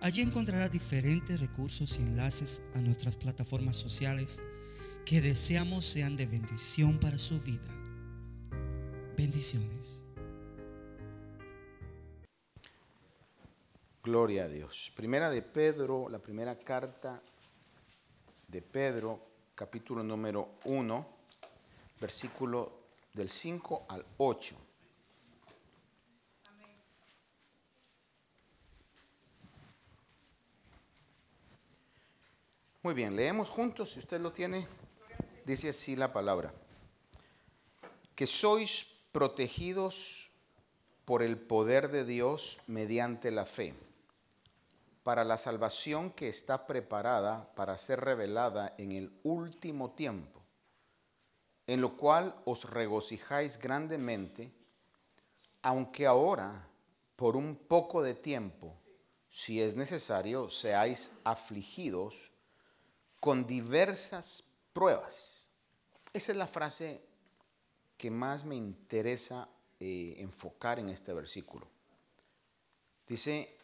Allí 0.00 0.22
encontrará 0.22 0.68
diferentes 0.68 1.40
recursos 1.40 1.98
y 1.98 2.02
enlaces 2.02 2.62
a 2.74 2.80
nuestras 2.80 3.16
plataformas 3.16 3.76
sociales 3.76 4.42
que 5.04 5.20
deseamos 5.20 5.84
sean 5.84 6.16
de 6.16 6.26
bendición 6.26 6.98
para 6.98 7.16
su 7.16 7.40
vida. 7.40 7.68
Bendiciones. 9.16 10.04
Gloria 14.02 14.44
a 14.44 14.48
Dios. 14.48 14.92
Primera 14.94 15.30
de 15.30 15.42
Pedro, 15.42 16.08
la 16.08 16.18
primera 16.18 16.58
carta 16.58 17.20
de 18.46 18.62
Pedro, 18.62 19.20
capítulo 19.54 20.02
número 20.04 20.58
1, 20.66 21.06
versículo 22.00 22.72
del 23.14 23.30
5 23.30 23.86
al 23.88 24.04
8. 24.18 24.65
Muy 32.86 32.94
bien, 32.94 33.16
leemos 33.16 33.48
juntos, 33.48 33.90
si 33.90 33.98
usted 33.98 34.20
lo 34.20 34.30
tiene. 34.30 34.68
Dice 35.44 35.70
así 35.70 35.96
la 35.96 36.12
palabra. 36.12 36.54
Que 38.14 38.28
sois 38.28 38.86
protegidos 39.10 40.30
por 41.04 41.24
el 41.24 41.36
poder 41.36 41.90
de 41.90 42.04
Dios 42.04 42.58
mediante 42.68 43.32
la 43.32 43.44
fe, 43.44 43.74
para 45.02 45.24
la 45.24 45.36
salvación 45.36 46.12
que 46.12 46.28
está 46.28 46.68
preparada 46.68 47.52
para 47.56 47.76
ser 47.76 48.02
revelada 48.02 48.72
en 48.78 48.92
el 48.92 49.18
último 49.24 49.90
tiempo, 49.90 50.40
en 51.66 51.80
lo 51.80 51.96
cual 51.96 52.36
os 52.44 52.70
regocijáis 52.70 53.58
grandemente, 53.58 54.52
aunque 55.60 56.06
ahora, 56.06 56.68
por 57.16 57.34
un 57.34 57.56
poco 57.56 58.00
de 58.00 58.14
tiempo, 58.14 58.76
si 59.28 59.60
es 59.60 59.74
necesario, 59.74 60.48
seáis 60.48 61.10
afligidos 61.24 62.30
con 63.20 63.46
diversas 63.46 64.44
pruebas. 64.72 65.48
Esa 66.12 66.32
es 66.32 66.38
la 66.38 66.46
frase 66.46 67.02
que 67.96 68.10
más 68.10 68.44
me 68.44 68.56
interesa 68.56 69.48
eh, 69.80 70.16
enfocar 70.18 70.78
en 70.78 70.88
este 70.88 71.12
versículo. 71.12 71.66
Dice, 73.06 73.56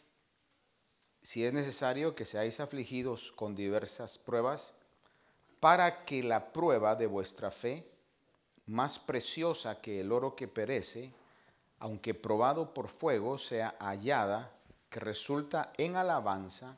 si 1.21 1.45
es 1.45 1.53
necesario 1.53 2.15
que 2.15 2.25
seáis 2.25 2.59
afligidos 2.59 3.31
con 3.31 3.55
diversas 3.55 4.17
pruebas, 4.17 4.73
para 5.59 6.03
que 6.05 6.21
la 6.23 6.51
prueba 6.51 6.95
de 6.95 7.07
vuestra 7.07 7.49
fe, 7.49 7.89
más 8.65 8.99
preciosa 8.99 9.79
que 9.81 10.01
el 10.01 10.11
oro 10.11 10.35
que 10.35 10.47
perece, 10.47 11.13
aunque 11.79 12.13
probado 12.13 12.73
por 12.73 12.89
fuego, 12.89 13.37
sea 13.37 13.75
hallada, 13.79 14.51
que 14.89 14.99
resulta 14.99 15.73
en 15.77 15.95
alabanza, 15.95 16.77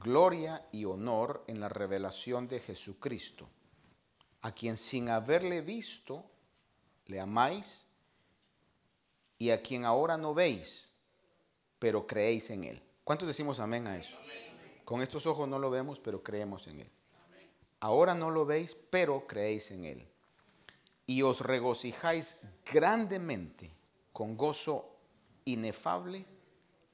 gloria 0.00 0.66
y 0.72 0.86
honor 0.86 1.44
en 1.46 1.60
la 1.60 1.68
revelación 1.68 2.48
de 2.48 2.60
Jesucristo, 2.60 3.48
a 4.40 4.52
quien 4.52 4.76
sin 4.76 5.10
haberle 5.10 5.60
visto 5.60 6.24
le 7.06 7.20
amáis 7.20 7.86
y 9.38 9.50
a 9.50 9.60
quien 9.62 9.84
ahora 9.84 10.16
no 10.16 10.32
veis, 10.32 10.92
pero 11.78 12.06
creéis 12.06 12.50
en 12.50 12.64
él. 12.64 12.82
¿Cuántos 13.04 13.28
decimos 13.28 13.60
amén 13.60 13.86
a 13.86 13.98
eso? 13.98 14.16
Con 14.84 15.02
estos 15.02 15.26
ojos 15.26 15.46
no 15.48 15.58
lo 15.58 15.70
vemos, 15.70 15.98
pero 15.98 16.22
creemos 16.22 16.66
en 16.66 16.80
él. 16.80 16.90
Ahora 17.80 18.14
no 18.14 18.30
lo 18.30 18.46
veis, 18.46 18.76
pero 18.90 19.26
creéis 19.26 19.70
en 19.70 19.84
él. 19.84 20.08
Y 21.06 21.22
os 21.22 21.40
regocijáis 21.40 22.38
grandemente 22.70 23.70
con 24.12 24.36
gozo 24.36 24.96
inefable 25.44 26.26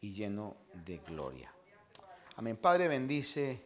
y 0.01 0.13
lleno 0.13 0.57
de 0.73 0.99
gloria 0.99 1.56
Amén. 2.39 2.59
Padre, 2.59 2.87
bendice 2.87 3.63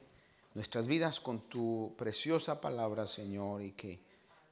nuestras 0.54 0.86
vidas 0.86 1.18
con 1.18 1.40
tu 1.48 1.92
preciosa 1.98 2.60
palabra, 2.60 3.04
Señor, 3.04 3.62
y 3.62 3.72
que 3.72 4.00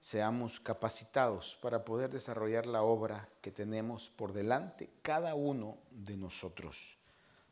seamos 0.01 0.59
capacitados 0.59 1.57
para 1.63 1.85
poder 1.85 2.11
desarrollar 2.11 2.67
la 2.67 2.83
obra 2.83 3.29
que 3.41 3.53
tenemos 3.53 4.11
por 4.11 4.33
delante 4.33 4.91
cada 5.03 5.37
uno 5.37 5.79
de 5.93 6.17
nosotros. 6.17 6.99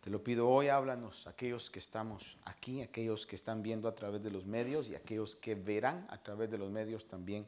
Te 0.01 0.11
lo 0.11 0.25
pido 0.25 0.49
hoy, 0.49 0.67
háblanos, 0.67 1.29
aquellos 1.29 1.71
que 1.71 1.79
estamos 1.79 2.37
aquí, 2.45 2.83
aquellos 2.83 3.29
que 3.29 3.37
están 3.37 3.63
viendo 3.63 3.87
a 3.87 3.95
través 3.95 4.21
de 4.25 4.33
los 4.33 4.45
medios 4.45 4.91
y 4.91 4.97
aquellos 4.97 5.37
que 5.37 5.55
verán 5.55 6.05
a 6.11 6.21
través 6.21 6.51
de 6.51 6.59
los 6.59 6.73
medios 6.73 7.07
también. 7.07 7.47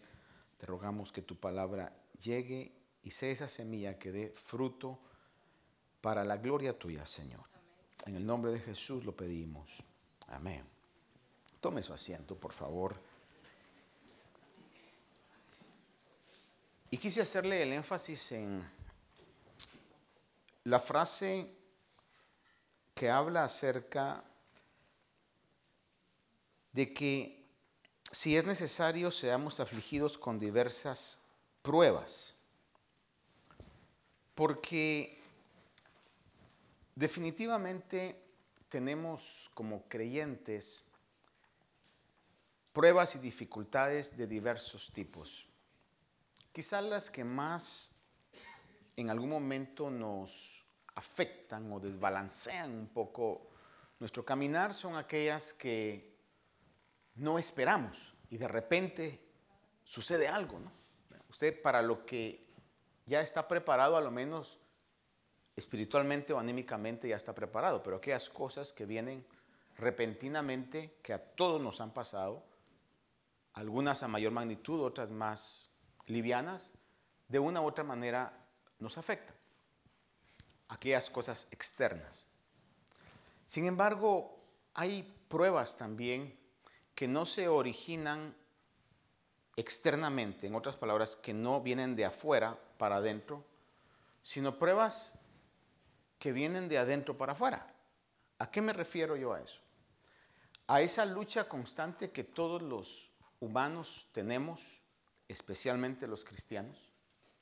Te 0.59 0.67
rogamos 0.67 1.11
que 1.11 1.23
tu 1.23 1.35
palabra 1.35 1.93
llegue 2.23 2.71
y 3.03 3.11
sea 3.11 3.33
esa 3.33 3.49
semilla 3.49 3.99
que 3.99 4.13
dé 4.13 4.29
fruto 4.31 5.01
para 6.01 6.25
la 6.25 6.37
gloria 6.37 6.79
tuya, 6.79 7.05
Señor. 7.05 7.58
En 8.07 8.17
el 8.17 8.25
nombre 8.25 8.53
de 8.53 8.61
Jesús 8.61 9.05
lo 9.05 9.15
pedimos. 9.15 9.69
Amén. 10.29 10.65
Tome 11.61 11.83
su 11.83 11.93
asiento, 11.93 12.37
por 12.37 12.53
favor. 12.53 12.97
Y 16.91 16.97
quise 16.97 17.21
hacerle 17.21 17.63
el 17.63 17.73
énfasis 17.73 18.33
en 18.33 18.67
la 20.65 20.81
frase 20.81 21.55
que 22.95 23.11
habla 23.11 23.45
acerca 23.45 24.25
de 26.73 26.93
que 26.93 27.47
si 28.11 28.37
es 28.37 28.45
necesario 28.45 29.11
seamos 29.11 29.61
afligidos 29.61 30.17
con 30.17 30.39
diversas 30.39 31.29
pruebas. 31.63 32.37
Porque 34.35 35.18
Definitivamente 36.99 38.21
tenemos 38.69 39.53
como 39.55 39.89
creyentes 39.89 40.83
pruebas 42.73 43.15
y 43.15 43.21
dificultades 43.21 44.17
de 44.17 44.27
diversos 44.27 44.91
tipos. 44.93 45.47
Quizás 46.53 46.83
las 46.83 47.09
que 47.09 47.23
más 47.23 48.05
en 48.97 49.11
algún 49.11 49.31
momento 49.31 49.91
nos 49.91 50.65
afectan 50.97 51.71
o 51.73 51.79
desbalancean 51.79 52.73
un 52.73 52.89
poco 52.89 53.47
nuestro 54.01 54.25
caminar 54.25 54.75
son 54.75 54.97
aquellas 54.97 55.53
que 55.53 56.19
no 57.15 57.39
esperamos 57.39 58.13
y 58.29 58.39
de 58.39 58.49
repente 58.49 59.23
sucede 59.85 60.27
algo. 60.27 60.59
Usted 61.31 61.63
para 61.63 61.81
lo 61.81 62.05
que 62.05 62.45
ya 63.07 63.21
está 63.21 63.47
preparado 63.47 63.97
a 63.97 64.01
lo 64.01 64.11
menos 64.11 64.59
espiritualmente 65.59 66.33
o 66.33 66.39
anímicamente 66.39 67.09
ya 67.09 67.17
está 67.17 67.35
preparado, 67.35 67.83
pero 67.83 67.97
aquellas 67.97 68.29
cosas 68.29 68.73
que 68.73 68.87
vienen 68.87 69.25
repentinamente, 69.77 70.99
que 71.03 71.13
a 71.13 71.19
todos 71.19 71.61
nos 71.61 71.81
han 71.81 71.93
pasado, 71.93 72.45
algunas 73.55 74.03
a 74.03 74.09
mayor 74.09 74.33
magnitud, 74.33 74.81
otras 74.81 75.11
más 75.11 75.71
livianas, 76.07 76.73
de 77.29 77.39
una 77.39 77.61
u 77.61 77.67
otra 77.67 77.85
manera 77.85 78.33
nos 78.79 78.99
afectan. 78.99 79.35
Aquellas 80.69 81.11
cosas 81.11 81.49
externas. 81.51 82.27
Sin 83.47 83.67
embargo, 83.67 84.39
hay 84.75 85.03
pruebas 85.29 85.77
también 85.77 86.39
que 86.95 87.09
no 87.09 87.27
se 87.27 87.49
originan 87.49 88.35
externamente, 89.57 90.47
en 90.47 90.55
otras 90.55 90.77
palabras, 90.77 91.17
que 91.17 91.35
no 91.35 91.61
vienen 91.61 91.97
de 91.97 92.05
afuera 92.05 92.59
para 92.79 92.97
adentro, 92.97 93.45
sino 94.23 94.59
pruebas 94.59 95.18
que 96.19 96.33
vienen 96.33 96.69
de 96.69 96.79
adentro 96.79 97.17
para 97.17 97.33
afuera. 97.33 97.75
¿A 98.39 98.51
qué 98.51 98.61
me 98.61 98.73
refiero 98.73 99.17
yo 99.17 99.33
a 99.33 99.41
eso? 99.41 99.61
A 100.67 100.81
esa 100.83 101.05
lucha 101.05 101.49
constante 101.49 102.11
que 102.11 102.25
todos 102.25 102.63
los 102.63 103.11
humanos 103.41 104.09
tenemos, 104.13 104.61
especialmente 105.29 106.07
los 106.07 106.25
cristianos. 106.25 106.91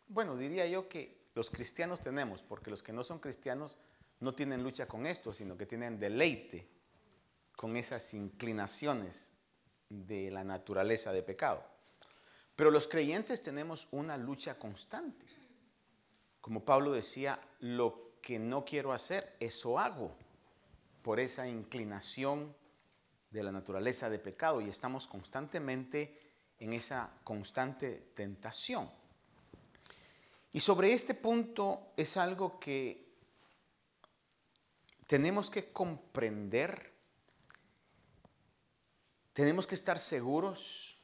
Bueno, 0.09 0.37
diría 0.37 0.67
yo 0.67 0.89
que 0.89 1.27
los 1.35 1.51
cristianos 1.51 2.01
tenemos, 2.01 2.43
porque 2.43 2.71
los 2.71 2.83
que 2.83 2.93
no 2.93 3.03
son 3.03 3.19
cristianos 3.19 3.79
no 4.21 4.35
tienen 4.35 4.63
lucha 4.63 4.87
con 4.87 5.07
esto, 5.07 5.35
sino 5.35 5.57
que 5.57 5.67
tienen 5.67 5.99
deleite 5.99 6.69
con 7.57 7.77
esas 7.77 8.15
inclinaciones 8.15 9.31
de 9.89 10.31
la 10.31 10.45
naturaleza 10.45 11.13
de 11.13 11.23
pecado. 11.23 11.65
Pero 12.55 12.71
los 12.71 12.89
creyentes 12.89 13.43
tenemos 13.43 13.87
una 13.91 14.17
lucha 14.17 14.59
constante. 14.59 15.27
Como 16.41 16.65
Pablo 16.65 16.93
decía, 16.93 17.39
lo 17.61 18.06
que 18.27 18.41
no 18.41 18.65
quiero 18.65 18.93
hacer, 18.93 19.37
eso 19.39 19.79
hago. 19.79 20.13
por 21.01 21.21
esa 21.21 21.47
inclinación 21.47 22.53
de 23.31 23.45
la 23.45 23.53
naturaleza 23.53 24.11
de 24.11 24.19
pecado 24.19 24.61
y 24.61 24.69
estamos 24.69 25.07
constantemente 25.07 26.19
en 26.59 26.73
esa 26.73 27.09
constante 27.23 28.09
tentación. 28.17 28.91
Y 30.53 30.59
sobre 30.59 30.93
este 30.93 31.15
punto 31.15 31.93
es 31.97 32.17
algo 32.17 32.59
que 32.59 33.07
tenemos 35.07 35.49
que 35.49 35.71
comprender, 35.71 36.93
tenemos 39.35 39.69
que 39.69 39.77
estar 39.77 40.01
seguros 40.01 40.99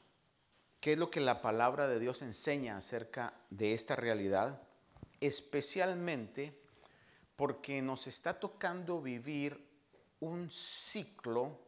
qué 0.80 0.94
es 0.94 0.98
lo 0.98 1.08
que 1.08 1.20
la 1.20 1.40
palabra 1.40 1.86
de 1.86 2.00
Dios 2.00 2.20
enseña 2.22 2.76
acerca 2.76 3.34
de 3.50 3.74
esta 3.74 3.94
realidad, 3.94 4.60
especialmente 5.20 6.60
porque 7.42 7.82
nos 7.82 8.06
está 8.06 8.38
tocando 8.38 9.02
vivir 9.02 9.58
un 10.20 10.48
ciclo 10.48 11.58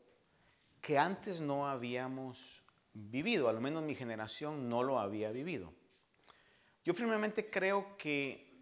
que 0.80 0.96
antes 0.96 1.40
no 1.40 1.66
habíamos 1.66 2.62
vivido, 2.92 3.48
al 3.48 3.60
menos 3.60 3.82
mi 3.82 3.96
generación 3.96 4.68
no 4.68 4.84
lo 4.84 5.00
había 5.00 5.32
vivido. 5.32 5.72
Yo 6.84 6.94
firmemente 6.94 7.50
creo 7.50 7.96
que 7.96 8.54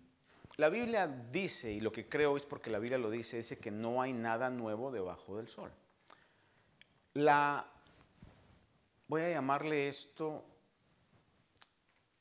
la 0.57 0.71
Biblia 0.71 1.07
dice, 1.07 1.71
y 1.71 1.81
lo 1.81 1.93
que 1.93 2.09
creo 2.09 2.35
es 2.39 2.47
porque 2.47 2.71
la 2.71 2.79
Biblia 2.79 2.97
lo 2.97 3.11
dice, 3.11 3.37
dice 3.37 3.59
que 3.59 3.71
no 3.71 4.01
hay 4.01 4.15
nada 4.15 4.49
nuevo 4.49 4.91
debajo 4.91 5.37
del 5.37 5.49
sol. 5.49 5.71
La, 7.13 7.71
voy 9.09 9.21
a 9.21 9.29
llamarle 9.33 9.91
esto, 9.91 10.47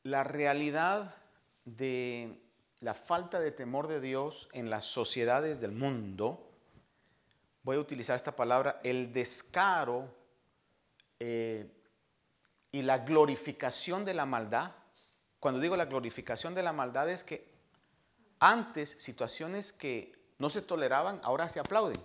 la 0.04 0.26
realidad 0.26 1.16
de 1.64 2.42
la 2.82 2.94
falta 2.94 3.40
de 3.40 3.52
temor 3.52 3.88
de 3.88 4.02
Dios 4.02 4.50
en 4.54 4.70
las 4.70 4.86
sociedades 4.86 5.60
del 5.60 5.72
mundo, 5.72 6.52
voy 7.64 7.78
a 7.78 7.80
utilizar 7.80 8.16
esta 8.16 8.36
palabra, 8.36 8.80
el 8.84 9.12
descaro 9.12 10.14
eh, 11.20 11.72
y 12.72 12.82
la 12.82 13.00
glorificación 13.00 14.06
de 14.06 14.14
la 14.14 14.26
maldad 14.26 14.72
cuando 15.42 15.60
digo 15.60 15.76
la 15.76 15.86
glorificación 15.86 16.54
de 16.54 16.62
la 16.62 16.72
maldad 16.72 17.10
es 17.10 17.24
que 17.24 17.44
antes 18.40 18.92
situaciones 18.92 19.74
que 19.74 20.16
no 20.38 20.52
se 20.52 20.62
toleraban, 20.62 21.20
ahora 21.24 21.50
se 21.50 21.60
aplauden. 21.60 21.98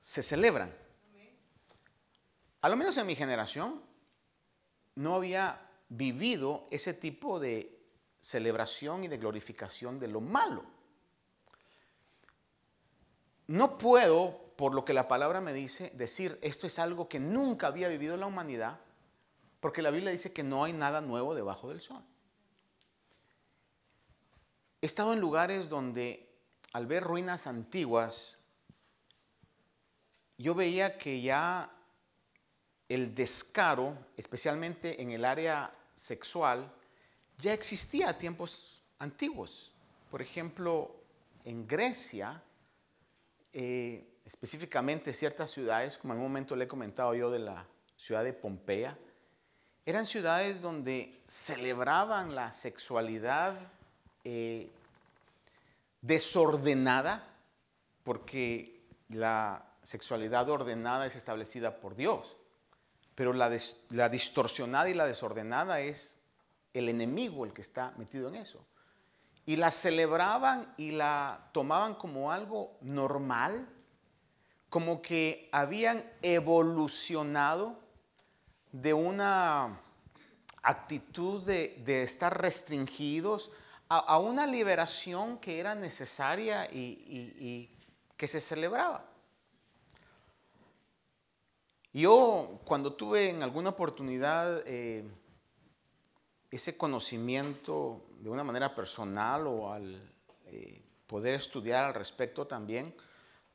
Se 0.00 0.22
celebran. 0.22 0.72
A 2.60 2.68
lo 2.68 2.76
menos 2.76 2.96
en 2.96 3.08
mi 3.08 3.16
generación 3.16 3.82
no 4.94 5.16
había 5.16 5.60
vivido 5.88 6.64
ese 6.70 6.94
tipo 6.94 7.40
de 7.40 7.77
celebración 8.20 9.04
y 9.04 9.08
de 9.08 9.18
glorificación 9.18 9.98
de 9.98 10.08
lo 10.08 10.20
malo. 10.20 10.64
No 13.46 13.78
puedo, 13.78 14.52
por 14.56 14.74
lo 14.74 14.84
que 14.84 14.92
la 14.92 15.08
palabra 15.08 15.40
me 15.40 15.52
dice, 15.52 15.90
decir 15.94 16.38
esto 16.42 16.66
es 16.66 16.78
algo 16.78 17.08
que 17.08 17.18
nunca 17.18 17.68
había 17.68 17.88
vivido 17.88 18.16
la 18.16 18.26
humanidad, 18.26 18.80
porque 19.60 19.82
la 19.82 19.90
Biblia 19.90 20.10
dice 20.10 20.32
que 20.32 20.42
no 20.42 20.64
hay 20.64 20.72
nada 20.72 21.00
nuevo 21.00 21.34
debajo 21.34 21.68
del 21.68 21.80
sol. 21.80 22.02
He 24.80 24.86
estado 24.86 25.12
en 25.12 25.20
lugares 25.20 25.68
donde 25.68 26.28
al 26.72 26.86
ver 26.86 27.02
ruinas 27.02 27.46
antiguas, 27.46 28.38
yo 30.36 30.54
veía 30.54 30.98
que 30.98 31.20
ya 31.20 31.70
el 32.88 33.14
descaro, 33.14 33.96
especialmente 34.16 35.02
en 35.02 35.10
el 35.10 35.24
área 35.24 35.72
sexual, 35.94 36.72
ya 37.38 37.52
existía 37.52 38.10
a 38.10 38.18
tiempos 38.18 38.82
antiguos. 38.98 39.72
Por 40.10 40.22
ejemplo, 40.22 40.94
en 41.44 41.66
Grecia, 41.66 42.42
eh, 43.52 44.04
específicamente 44.26 45.12
ciertas 45.12 45.50
ciudades, 45.50 45.96
como 45.96 46.14
en 46.14 46.18
un 46.18 46.26
momento 46.26 46.56
le 46.56 46.64
he 46.64 46.68
comentado 46.68 47.14
yo 47.14 47.30
de 47.30 47.38
la 47.38 47.66
ciudad 47.96 48.24
de 48.24 48.32
Pompeya, 48.32 48.96
eran 49.86 50.06
ciudades 50.06 50.60
donde 50.60 51.18
celebraban 51.24 52.34
la 52.34 52.52
sexualidad 52.52 53.54
eh, 54.24 54.68
desordenada, 56.02 57.24
porque 58.04 58.80
la 59.08 59.64
sexualidad 59.82 60.50
ordenada 60.50 61.06
es 61.06 61.16
establecida 61.16 61.76
por 61.80 61.94
Dios, 61.94 62.36
pero 63.14 63.32
la, 63.32 63.50
la 63.90 64.08
distorsionada 64.10 64.90
y 64.90 64.94
la 64.94 65.06
desordenada 65.06 65.80
es 65.80 66.17
el 66.74 66.88
enemigo 66.88 67.44
el 67.44 67.52
que 67.52 67.62
está 67.62 67.92
metido 67.96 68.28
en 68.28 68.36
eso. 68.36 68.64
Y 69.46 69.56
la 69.56 69.70
celebraban 69.70 70.74
y 70.76 70.90
la 70.90 71.48
tomaban 71.52 71.94
como 71.94 72.30
algo 72.30 72.76
normal, 72.82 73.66
como 74.68 75.00
que 75.00 75.48
habían 75.52 76.04
evolucionado 76.20 77.78
de 78.72 78.92
una 78.92 79.80
actitud 80.62 81.42
de, 81.44 82.02
estar 82.02 82.40
restringidos 82.40 83.50
a, 83.88 84.18
una 84.18 84.46
liberación 84.46 85.38
que 85.38 85.58
era 85.58 85.74
necesaria 85.74 86.68
y, 86.70 87.70
que 88.16 88.28
se 88.28 88.40
celebraba. 88.40 89.06
Yo 91.92 92.60
cuando 92.64 92.92
tuve 92.92 93.30
en 93.30 93.42
alguna 93.42 93.70
oportunidad 93.70 94.62
eh, 94.66 95.04
ese 96.50 96.76
conocimiento 96.76 98.04
de 98.20 98.30
una 98.30 98.44
manera 98.44 98.74
personal 98.74 99.46
o 99.46 99.72
al 99.72 100.00
eh, 100.46 100.82
poder 101.06 101.34
estudiar 101.34 101.84
al 101.84 101.94
respecto 101.94 102.46
también, 102.46 102.94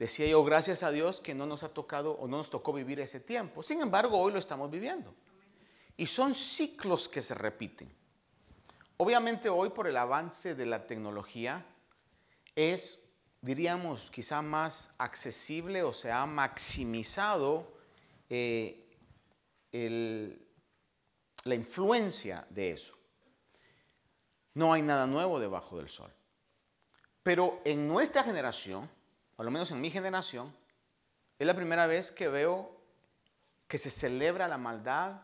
Decía 0.03 0.27
yo, 0.27 0.43
gracias 0.43 0.83
a 0.83 0.91
Dios 0.91 1.21
que 1.21 1.35
no 1.35 1.45
nos 1.45 1.63
ha 1.63 1.69
tocado 1.69 2.13
o 2.13 2.27
no 2.27 2.37
nos 2.37 2.49
tocó 2.49 2.73
vivir 2.73 2.99
ese 2.99 3.19
tiempo. 3.19 3.61
Sin 3.63 3.81
embargo, 3.81 4.17
hoy 4.17 4.33
lo 4.33 4.39
estamos 4.39 4.69
viviendo. 4.69 5.13
Y 5.95 6.07
son 6.07 6.33
ciclos 6.33 7.07
que 7.07 7.21
se 7.21 7.35
repiten. 7.35 7.89
Obviamente 8.97 9.49
hoy 9.49 9.69
por 9.69 9.87
el 9.87 9.95
avance 9.95 10.55
de 10.55 10.65
la 10.65 10.87
tecnología 10.87 11.65
es, 12.55 13.07
diríamos, 13.41 14.09
quizá 14.11 14.41
más 14.41 14.95
accesible 14.97 15.83
o 15.83 15.93
se 15.93 16.11
ha 16.11 16.25
maximizado 16.25 17.71
eh, 18.29 18.79
la 21.43 21.55
influencia 21.55 22.45
de 22.49 22.71
eso. 22.71 22.97
No 24.53 24.71
hay 24.71 24.81
nada 24.81 25.07
nuevo 25.07 25.39
debajo 25.39 25.77
del 25.77 25.89
sol. 25.89 26.11
Pero 27.23 27.61
en 27.65 27.87
nuestra 27.87 28.23
generación, 28.23 28.89
a 29.37 29.43
lo 29.43 29.51
menos 29.51 29.71
en 29.71 29.81
mi 29.81 29.89
generación, 29.89 30.55
es 31.39 31.47
la 31.47 31.55
primera 31.55 31.87
vez 31.87 32.11
que 32.11 32.27
veo 32.27 32.77
que 33.67 33.77
se 33.77 33.89
celebra 33.89 34.47
la 34.47 34.57
maldad, 34.57 35.21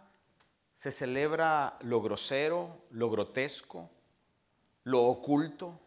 se 0.75 0.91
celebra 0.91 1.77
lo 1.82 2.01
grosero, 2.01 2.86
lo 2.91 3.10
grotesco, 3.10 3.89
lo 4.86 5.03
oculto. 5.03 5.82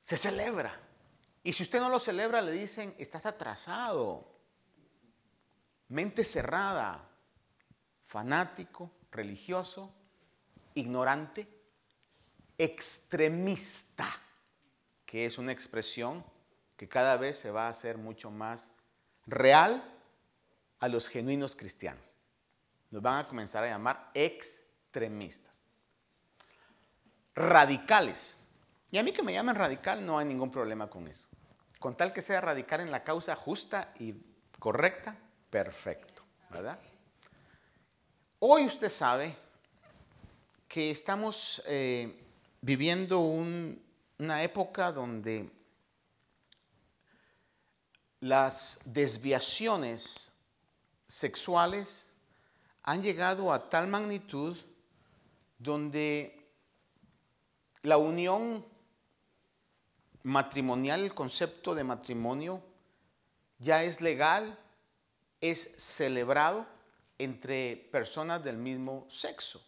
Se 0.00 0.16
celebra. 0.16 0.74
Y 1.44 1.52
si 1.52 1.62
usted 1.62 1.80
no 1.80 1.88
lo 1.88 2.00
celebra, 2.00 2.40
le 2.40 2.52
dicen, 2.52 2.94
estás 2.98 3.26
atrasado, 3.26 4.26
mente 5.88 6.24
cerrada, 6.24 7.11
fanático, 8.12 8.90
religioso, 9.10 9.90
ignorante, 10.74 11.48
extremista, 12.58 14.06
que 15.06 15.24
es 15.24 15.38
una 15.38 15.50
expresión 15.50 16.22
que 16.76 16.90
cada 16.90 17.16
vez 17.16 17.38
se 17.38 17.50
va 17.50 17.68
a 17.68 17.70
hacer 17.70 17.96
mucho 17.96 18.30
más 18.30 18.68
real 19.26 19.82
a 20.78 20.88
los 20.88 21.08
genuinos 21.08 21.56
cristianos. 21.56 22.04
Nos 22.90 23.00
van 23.00 23.24
a 23.24 23.26
comenzar 23.26 23.64
a 23.64 23.68
llamar 23.68 24.10
extremistas. 24.12 25.58
Radicales. 27.34 28.46
Y 28.90 28.98
a 28.98 29.02
mí 29.02 29.12
que 29.12 29.22
me 29.22 29.32
llamen 29.32 29.54
radical 29.54 30.04
no 30.04 30.18
hay 30.18 30.26
ningún 30.26 30.50
problema 30.50 30.90
con 30.90 31.08
eso. 31.08 31.26
Con 31.78 31.96
tal 31.96 32.12
que 32.12 32.20
sea 32.20 32.42
radical 32.42 32.82
en 32.82 32.90
la 32.90 33.04
causa 33.04 33.34
justa 33.36 33.94
y 33.98 34.14
correcta, 34.58 35.16
perfecto, 35.48 36.22
¿verdad? 36.50 36.78
Hoy 38.44 38.66
usted 38.66 38.88
sabe 38.88 39.36
que 40.66 40.90
estamos 40.90 41.62
eh, 41.64 42.12
viviendo 42.60 43.20
una 43.20 44.42
época 44.42 44.90
donde 44.90 45.48
las 48.18 48.80
desviaciones 48.84 50.36
sexuales 51.06 52.10
han 52.82 53.00
llegado 53.00 53.52
a 53.52 53.70
tal 53.70 53.86
magnitud 53.86 54.56
donde 55.56 56.44
la 57.82 57.96
unión 57.96 58.66
matrimonial, 60.24 61.04
el 61.04 61.14
concepto 61.14 61.76
de 61.76 61.84
matrimonio, 61.84 62.60
ya 63.60 63.84
es 63.84 64.00
legal, 64.00 64.58
es 65.40 65.60
celebrado 65.78 66.71
entre 67.22 67.76
personas 67.90 68.42
del 68.42 68.56
mismo 68.56 69.06
sexo. 69.08 69.64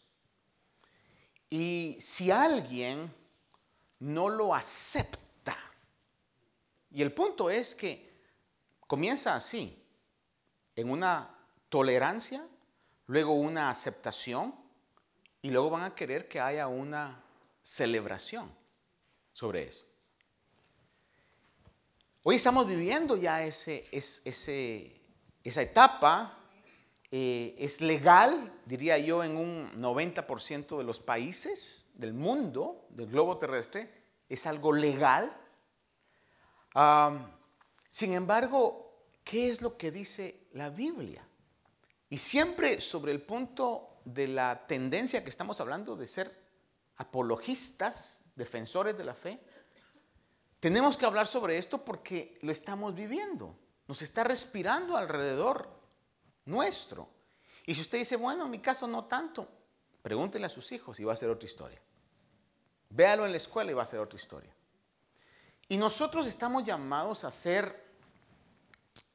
Y 1.48 1.96
si 2.00 2.30
alguien 2.30 3.12
no 4.00 4.28
lo 4.28 4.54
acepta, 4.54 5.22
Y 6.90 7.02
el 7.02 7.12
punto 7.12 7.50
es 7.50 7.74
que 7.74 8.08
comienza 8.86 9.34
así, 9.34 9.84
en 10.76 10.90
una 10.90 11.28
tolerancia, 11.68 12.46
luego 13.08 13.32
una 13.34 13.68
aceptación 13.68 14.54
y 15.42 15.50
luego 15.50 15.70
van 15.70 15.82
a 15.82 15.94
querer 15.96 16.28
que 16.28 16.38
haya 16.38 16.68
una 16.68 17.20
celebración 17.62 18.48
sobre 19.32 19.64
eso. 19.64 19.84
Hoy 22.22 22.36
estamos 22.36 22.66
viviendo 22.66 23.16
ya 23.16 23.42
ese, 23.42 23.88
esa 23.92 25.62
etapa, 25.62 26.43
eh, 27.16 27.54
es 27.60 27.80
legal, 27.80 28.52
diría 28.66 28.98
yo, 28.98 29.22
en 29.22 29.36
un 29.36 29.70
90% 29.80 30.76
de 30.76 30.82
los 30.82 30.98
países 30.98 31.84
del 31.94 32.12
mundo, 32.12 32.88
del 32.90 33.06
globo 33.06 33.38
terrestre, 33.38 33.88
es 34.28 34.44
algo 34.46 34.72
legal. 34.72 35.32
sin 37.88 38.14
embargo, 38.14 39.06
¿qué 39.22 39.48
es 39.48 39.62
lo 39.62 39.76
que 39.76 39.92
dice 39.92 40.48
la 40.54 40.70
Biblia? 40.70 41.24
Y 42.10 42.18
siempre 42.18 42.80
sobre 42.80 43.12
el 43.12 43.22
punto 43.22 44.00
de 44.04 44.26
la 44.26 44.66
tendencia 44.66 45.22
que 45.22 45.30
estamos 45.30 45.60
hablando 45.60 45.94
de 45.94 46.08
ser 46.08 46.36
apologistas, 46.96 48.24
defensores 48.34 48.98
de 48.98 49.04
la 49.04 49.14
fe, 49.14 49.38
tenemos 50.58 50.96
que 50.96 51.06
hablar 51.06 51.28
sobre 51.28 51.58
esto 51.58 51.84
porque 51.84 52.40
lo 52.42 52.50
estamos 52.50 52.92
viviendo. 52.92 53.56
Nos 53.86 54.02
está 54.02 54.24
respirando 54.24 54.96
alrededor 54.96 55.83
nuestro. 56.46 57.08
Y 57.66 57.74
si 57.74 57.80
usted 57.80 57.98
dice, 57.98 58.16
bueno, 58.16 58.44
en 58.44 58.50
mi 58.50 58.58
caso 58.58 58.86
no 58.86 59.04
tanto, 59.04 59.48
pregúntele 60.02 60.46
a 60.46 60.50
sus 60.50 60.70
hijos 60.72 61.00
y 61.00 61.04
va 61.04 61.12
a 61.12 61.16
ser 61.16 61.30
otra 61.30 61.46
historia. 61.48 61.80
Véalo 62.90 63.24
en 63.24 63.32
la 63.32 63.38
escuela 63.38 63.70
y 63.70 63.74
va 63.74 63.82
a 63.82 63.86
ser 63.86 64.00
otra 64.00 64.18
historia. 64.18 64.54
Y 65.68 65.76
nosotros 65.76 66.26
estamos 66.26 66.64
llamados 66.64 67.24
a 67.24 67.30
ser 67.30 67.82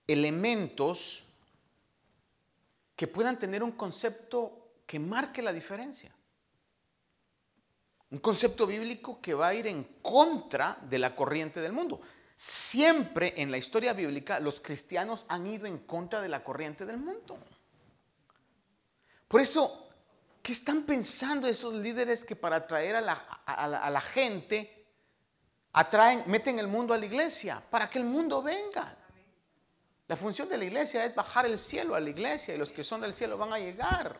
elementos 0.07 1.23
que 2.95 3.07
puedan 3.07 3.37
tener 3.37 3.63
un 3.63 3.73
concepto 3.73 4.73
que 4.85 4.99
marque 4.99 5.41
la 5.41 5.53
diferencia. 5.53 6.13
Un 8.09 8.17
concepto 8.17 8.65
bíblico 8.65 9.21
que 9.21 9.35
va 9.35 9.49
a 9.49 9.53
ir 9.53 9.67
en 9.67 9.83
contra 10.01 10.79
de 10.81 10.97
la 10.97 11.15
corriente 11.15 11.61
del 11.61 11.71
mundo. 11.71 12.01
Siempre 12.41 13.33
en 13.35 13.51
la 13.51 13.57
historia 13.57 13.91
bíblica 13.91 14.39
los 14.39 14.61
cristianos 14.61 15.25
han 15.27 15.45
ido 15.45 15.65
en 15.65 15.79
contra 15.79 16.21
de 16.21 16.29
la 16.29 16.41
corriente 16.41 16.85
del 16.85 16.95
mundo. 16.95 17.37
Por 19.27 19.41
eso, 19.41 19.89
¿qué 20.41 20.53
están 20.53 20.83
pensando 20.83 21.49
esos 21.49 21.73
líderes 21.73 22.23
que 22.23 22.37
para 22.37 22.55
atraer 22.55 22.95
a 22.95 23.01
la, 23.01 24.01
gente 24.01 24.87
atraen, 25.73 26.23
meten 26.27 26.59
el 26.59 26.69
mundo 26.69 26.93
a 26.93 26.97
la 26.97 27.07
iglesia? 27.07 27.61
Para 27.69 27.89
que 27.89 27.99
el 27.99 28.05
mundo 28.05 28.41
venga. 28.41 28.95
La 30.07 30.15
función 30.15 30.47
de 30.47 30.59
la 30.59 30.63
iglesia 30.63 31.03
es 31.03 31.13
bajar 31.13 31.45
el 31.45 31.59
cielo 31.59 31.93
a 31.93 31.99
la 31.99 32.09
iglesia 32.09 32.55
y 32.55 32.57
los 32.57 32.71
que 32.71 32.85
son 32.85 33.01
del 33.01 33.11
cielo 33.11 33.37
van 33.37 33.51
a 33.51 33.59
llegar 33.59 34.17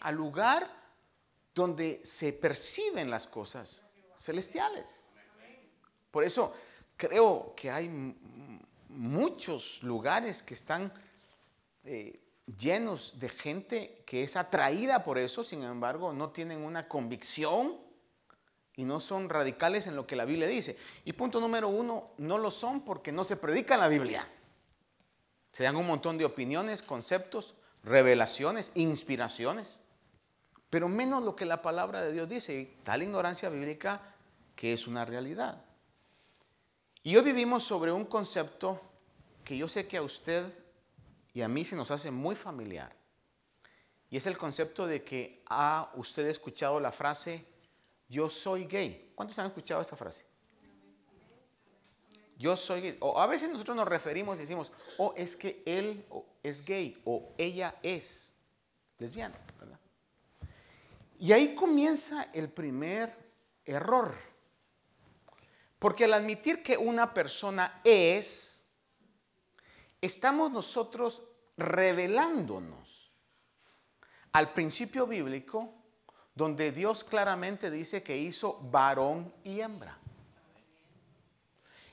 al 0.00 0.14
lugar 0.14 0.66
donde 1.54 2.00
se 2.02 2.32
perciben 2.32 3.10
las 3.10 3.26
cosas 3.26 3.84
celestiales. 4.16 4.86
Por 6.10 6.24
eso 6.24 6.54
creo 6.96 7.54
que 7.56 7.70
hay 7.70 7.88
muchos 8.88 9.82
lugares 9.82 10.42
que 10.42 10.54
están 10.54 10.92
eh, 11.84 12.20
llenos 12.58 13.18
de 13.18 13.28
gente 13.28 14.02
que 14.06 14.22
es 14.22 14.36
atraída 14.36 15.04
por 15.04 15.18
eso, 15.18 15.44
sin 15.44 15.62
embargo 15.62 16.12
no 16.12 16.30
tienen 16.30 16.58
una 16.58 16.88
convicción 16.88 17.76
y 18.74 18.84
no 18.84 19.00
son 19.00 19.28
radicales 19.28 19.86
en 19.86 19.96
lo 19.96 20.06
que 20.06 20.16
la 20.16 20.24
Biblia 20.24 20.46
dice. 20.46 20.76
Y 21.04 21.12
punto 21.14 21.40
número 21.40 21.68
uno, 21.68 22.10
no 22.18 22.36
lo 22.38 22.50
son 22.50 22.84
porque 22.84 23.10
no 23.10 23.24
se 23.24 23.36
predica 23.36 23.76
la 23.76 23.88
Biblia. 23.88 24.28
Se 25.52 25.64
dan 25.64 25.76
un 25.76 25.86
montón 25.86 26.18
de 26.18 26.26
opiniones, 26.26 26.82
conceptos, 26.82 27.54
revelaciones, 27.82 28.72
inspiraciones 28.74 29.80
pero 30.70 30.88
menos 30.88 31.22
lo 31.24 31.36
que 31.36 31.46
la 31.46 31.62
palabra 31.62 32.02
de 32.02 32.12
Dios 32.12 32.28
dice, 32.28 32.76
tal 32.82 33.02
ignorancia 33.02 33.48
bíblica 33.48 34.00
que 34.54 34.72
es 34.72 34.86
una 34.86 35.04
realidad. 35.04 35.62
Y 37.06 37.14
hoy 37.16 37.22
vivimos 37.22 37.62
sobre 37.62 37.92
un 37.92 38.04
concepto 38.04 38.80
que 39.44 39.56
yo 39.56 39.68
sé 39.68 39.86
que 39.86 39.96
a 39.96 40.02
usted 40.02 40.44
y 41.32 41.40
a 41.40 41.46
mí 41.46 41.64
se 41.64 41.76
nos 41.76 41.92
hace 41.92 42.10
muy 42.10 42.34
familiar. 42.34 42.92
Y 44.10 44.16
es 44.16 44.26
el 44.26 44.36
concepto 44.36 44.88
de 44.88 45.04
que 45.04 45.40
ha 45.48 45.92
usted 45.94 46.26
escuchado 46.26 46.80
la 46.80 46.90
frase, 46.90 47.46
yo 48.08 48.28
soy 48.28 48.64
gay. 48.64 49.12
¿Cuántos 49.14 49.38
han 49.38 49.46
escuchado 49.46 49.80
esta 49.82 49.94
frase? 49.94 50.24
Yo 52.36 52.56
soy 52.56 52.80
gay. 52.80 52.96
O 52.98 53.20
a 53.20 53.28
veces 53.28 53.50
nosotros 53.50 53.76
nos 53.76 53.86
referimos 53.86 54.38
y 54.38 54.40
decimos, 54.40 54.72
oh, 54.98 55.14
es 55.16 55.36
que 55.36 55.62
él 55.64 56.04
es 56.42 56.64
gay 56.64 57.00
o 57.04 57.32
ella 57.38 57.76
es 57.84 58.36
lesbiana. 58.98 59.38
Y 61.20 61.30
ahí 61.30 61.54
comienza 61.54 62.24
el 62.32 62.48
primer 62.48 63.16
error. 63.64 64.35
Porque 65.78 66.04
al 66.04 66.14
admitir 66.14 66.62
que 66.62 66.76
una 66.76 67.12
persona 67.12 67.80
es, 67.84 68.70
estamos 70.00 70.50
nosotros 70.50 71.22
revelándonos 71.56 73.12
al 74.32 74.52
principio 74.52 75.06
bíblico 75.06 75.72
donde 76.34 76.70
Dios 76.70 77.02
claramente 77.02 77.70
dice 77.70 78.02
que 78.02 78.16
hizo 78.16 78.60
varón 78.70 79.32
y 79.42 79.60
hembra. 79.60 79.98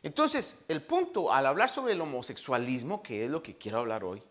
Entonces, 0.03 0.65
el 0.67 0.81
punto 0.81 1.31
al 1.31 1.45
hablar 1.45 1.69
sobre 1.69 1.93
el 1.93 2.01
homosexualismo, 2.01 3.01
que 3.01 3.23
es 3.23 3.31
lo 3.31 3.41
que 3.41 3.57
quiero 3.57 3.79
hablar 3.79 4.03
hoy, 4.03 4.21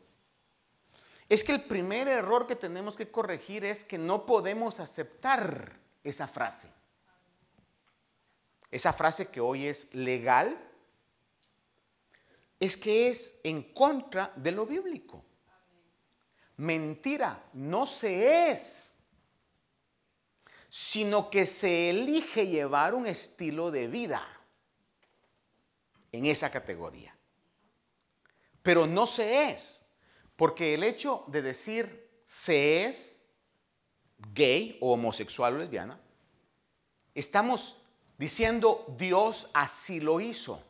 es 1.31 1.43
que 1.43 1.53
el 1.53 1.63
primer 1.63 2.09
error 2.09 2.47
que 2.47 2.57
tenemos 2.57 2.95
que 2.95 3.11
corregir 3.11 3.65
es 3.65 3.85
que 3.85 3.97
no 3.97 4.27
podemos 4.27 4.81
aceptar 4.81 5.73
esa 6.05 6.29
frase. 6.29 6.69
Esa 8.73 8.95
frase 8.95 9.31
que 9.31 9.39
hoy 9.39 9.67
es 9.67 9.95
legal, 9.95 10.59
es 12.59 12.77
que 12.79 13.09
es 13.09 13.39
en 13.45 13.75
contra 13.75 14.33
de 14.35 14.51
lo 14.51 14.65
bíblico. 14.65 15.25
Mentira, 16.57 17.51
no 17.53 17.85
se 17.85 18.51
es, 18.51 18.95
sino 20.71 21.29
que 21.29 21.45
se 21.45 21.91
elige 21.91 22.47
llevar 22.47 22.95
un 22.95 23.07
estilo 23.07 23.71
de 23.71 23.89
vida 23.89 24.27
en 26.11 26.25
esa 26.25 26.51
categoría. 26.51 27.15
Pero 28.63 28.87
no 28.87 29.07
se 29.07 29.51
es. 29.51 29.99
Porque 30.35 30.73
el 30.73 30.83
hecho 30.83 31.25
de 31.29 31.43
decir 31.43 32.11
se 32.25 32.87
es 32.87 33.23
gay 34.33 34.79
o 34.81 34.95
homosexual 34.95 35.57
o 35.57 35.59
lesbiana, 35.59 36.01
estamos 37.15 37.82
diciendo 38.23 38.85
Dios 38.97 39.51
así 39.53 39.99
lo 39.99 40.21
hizo. 40.21 40.63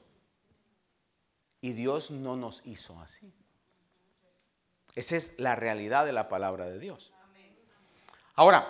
Y 1.61 1.75
Dios 1.75 2.11
no 2.11 2.35
nos 2.35 2.63
hizo 2.65 2.99
así. 3.03 3.31
Esa 4.95 5.17
es 5.17 5.39
la 5.39 5.55
realidad 5.55 6.07
de 6.07 6.15
la 6.15 6.31
palabra 6.31 6.67
de 6.67 6.79
Dios. 6.79 7.13
Ahora, 8.37 8.67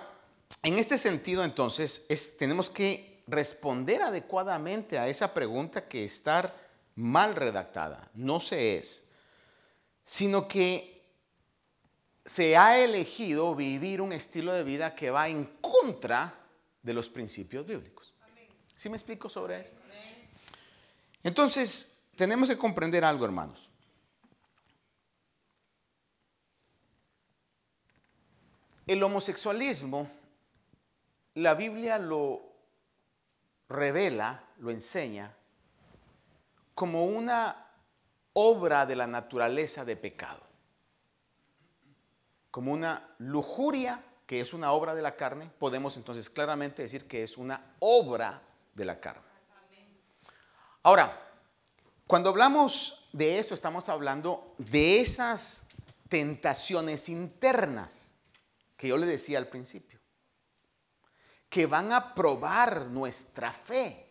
en 0.65 0.79
este 0.79 0.99
sentido 0.99 1.45
entonces 1.45 2.09
tenemos 2.37 2.71
que 2.71 3.23
responder 3.29 4.03
adecuadamente 4.03 4.99
a 4.99 5.07
esa 5.07 5.33
pregunta 5.33 5.87
que 5.87 6.05
está 6.05 6.53
mal 6.97 7.37
redactada. 7.37 8.11
No 8.15 8.41
se 8.41 8.79
es, 8.79 9.13
sino 10.05 10.49
que 10.49 11.07
se 12.25 12.57
ha 12.57 12.79
elegido 12.79 13.55
vivir 13.55 14.01
un 14.01 14.13
estilo 14.13 14.53
de 14.53 14.65
vida 14.65 14.97
que 14.97 15.13
va 15.13 15.29
en 15.29 15.45
contra 15.61 16.35
de 16.83 16.95
los 16.95 17.09
principios 17.09 17.65
bíblicos. 17.65 18.12
¿Sí 18.77 18.89
me 18.89 18.97
explico 18.97 19.29
sobre 19.29 19.61
esto? 19.61 19.81
Entonces, 21.23 22.11
tenemos 22.17 22.49
que 22.49 22.59
comprender 22.59 23.05
algo, 23.05 23.25
hermanos. 23.25 23.71
El 28.87 29.03
homosexualismo, 29.03 30.11
la 31.35 31.55
Biblia 31.55 31.99
lo 31.99 32.43
revela, 33.69 34.45
lo 34.59 34.71
enseña, 34.71 35.35
como 36.75 37.07
una 37.07 37.69
obra 38.33 38.87
de 38.87 38.97
la 38.97 39.07
naturaleza 39.07 39.85
de 39.85 39.97
pecado 39.97 40.53
como 42.53 42.71
una 42.71 43.15
lujuria, 43.19 44.05
que 44.27 44.41
es 44.41 44.53
una 44.53 44.73
obra 44.73 44.95
de 44.95 45.01
la 45.01 45.17
carne, 45.17 45.51
podemos 45.59 45.97
entonces 45.97 46.29
claramente 46.29 46.83
decir 46.83 47.09
que 47.09 47.23
es 47.23 47.39
una 47.39 47.75
obra 47.81 48.43
de 48.75 48.85
la 48.85 49.01
carne. 49.01 49.23
Ahora, 50.83 51.19
cuando 52.07 52.31
hablamos 52.31 53.09
de 53.13 53.39
esto, 53.39 53.55
estamos 53.55 53.89
hablando 53.89 54.55
de 54.59 55.01
esas 55.01 55.69
tentaciones 56.09 57.09
internas 57.09 58.13
que 58.77 58.89
yo 58.89 58.97
le 58.97 59.07
decía 59.07 59.39
al 59.39 59.49
principio, 59.49 60.01
que 61.49 61.67
van 61.67 61.93
a 61.93 62.15
probar 62.15 62.87
nuestra 62.87 63.53
fe. 63.53 64.09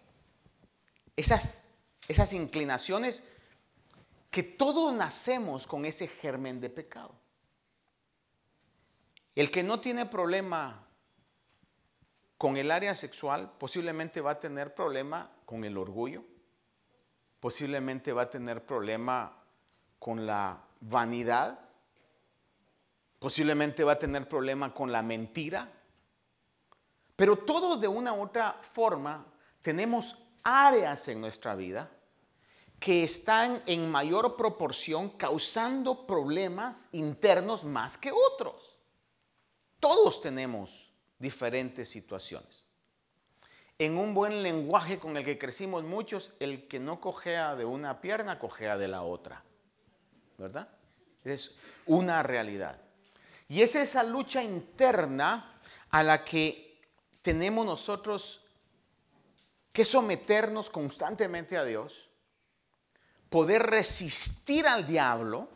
Esas 1.15 1.61
esas 2.11 2.33
inclinaciones 2.33 3.23
que 4.29 4.43
todos 4.43 4.93
nacemos 4.93 5.67
con 5.67 5.85
ese 5.85 6.07
germen 6.07 6.59
de 6.59 6.69
pecado. 6.69 7.15
El 9.35 9.49
que 9.51 9.63
no 9.63 9.79
tiene 9.79 10.05
problema 10.05 10.87
con 12.41 12.57
el 12.57 12.71
área 12.71 12.95
sexual 12.95 13.51
posiblemente 13.59 14.19
va 14.19 14.31
a 14.31 14.39
tener 14.39 14.73
problema 14.73 15.29
con 15.45 15.63
el 15.63 15.77
orgullo, 15.77 16.23
posiblemente 17.39 18.13
va 18.13 18.23
a 18.23 18.29
tener 18.31 18.65
problema 18.65 19.31
con 19.99 20.25
la 20.25 20.59
vanidad, 20.79 21.59
posiblemente 23.19 23.83
va 23.83 23.91
a 23.91 23.99
tener 23.99 24.27
problema 24.27 24.73
con 24.73 24.91
la 24.91 25.03
mentira, 25.03 25.71
pero 27.15 27.37
todos 27.37 27.79
de 27.79 27.87
una 27.87 28.11
u 28.11 28.23
otra 28.23 28.59
forma 28.63 29.23
tenemos 29.61 30.17
áreas 30.41 31.07
en 31.09 31.21
nuestra 31.21 31.53
vida 31.53 31.91
que 32.79 33.03
están 33.03 33.61
en 33.67 33.91
mayor 33.91 34.35
proporción 34.35 35.09
causando 35.09 36.07
problemas 36.07 36.89
internos 36.91 37.65
más 37.65 37.99
que 37.99 38.11
otros. 38.11 38.79
Todos 39.79 40.21
tenemos 40.21 40.90
diferentes 41.21 41.87
situaciones. 41.87 42.65
En 43.77 43.97
un 43.97 44.13
buen 44.13 44.43
lenguaje 44.43 44.99
con 44.99 45.17
el 45.17 45.23
que 45.23 45.37
crecimos 45.37 45.83
muchos, 45.83 46.33
el 46.39 46.67
que 46.67 46.79
no 46.79 46.99
cojea 46.99 47.55
de 47.55 47.65
una 47.65 48.01
pierna, 48.01 48.39
cojea 48.39 48.77
de 48.77 48.87
la 48.87 49.03
otra. 49.03 49.43
¿Verdad? 50.37 50.67
Es 51.23 51.57
una 51.85 52.23
realidad. 52.23 52.79
Y 53.47 53.61
es 53.61 53.75
esa 53.75 54.03
lucha 54.03 54.43
interna 54.43 55.59
a 55.89 56.03
la 56.03 56.23
que 56.23 56.79
tenemos 57.21 57.65
nosotros 57.65 58.45
que 59.71 59.85
someternos 59.85 60.69
constantemente 60.69 61.57
a 61.57 61.63
Dios, 61.63 62.09
poder 63.29 63.63
resistir 63.63 64.67
al 64.67 64.85
diablo, 64.85 65.47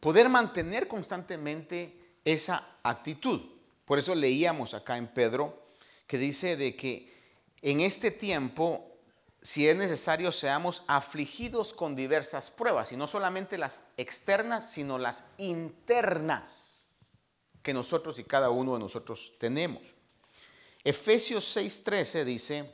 poder 0.00 0.28
mantener 0.28 0.88
constantemente 0.88 2.18
esa 2.24 2.78
actitud. 2.82 3.55
Por 3.86 3.98
eso 3.98 4.14
leíamos 4.14 4.74
acá 4.74 4.98
en 4.98 5.06
Pedro 5.06 5.66
que 6.06 6.18
dice 6.18 6.56
de 6.56 6.76
que 6.76 7.16
en 7.62 7.80
este 7.80 8.10
tiempo, 8.10 8.98
si 9.40 9.66
es 9.66 9.76
necesario, 9.76 10.30
seamos 10.30 10.82
afligidos 10.86 11.72
con 11.72 11.96
diversas 11.96 12.50
pruebas, 12.50 12.92
y 12.92 12.96
no 12.96 13.06
solamente 13.06 13.58
las 13.58 13.82
externas, 13.96 14.70
sino 14.70 14.98
las 14.98 15.32
internas 15.38 16.88
que 17.62 17.72
nosotros 17.72 18.18
y 18.18 18.24
cada 18.24 18.50
uno 18.50 18.74
de 18.74 18.80
nosotros 18.80 19.32
tenemos. 19.38 19.94
Efesios 20.84 21.56
6:13 21.56 22.24
dice, 22.24 22.70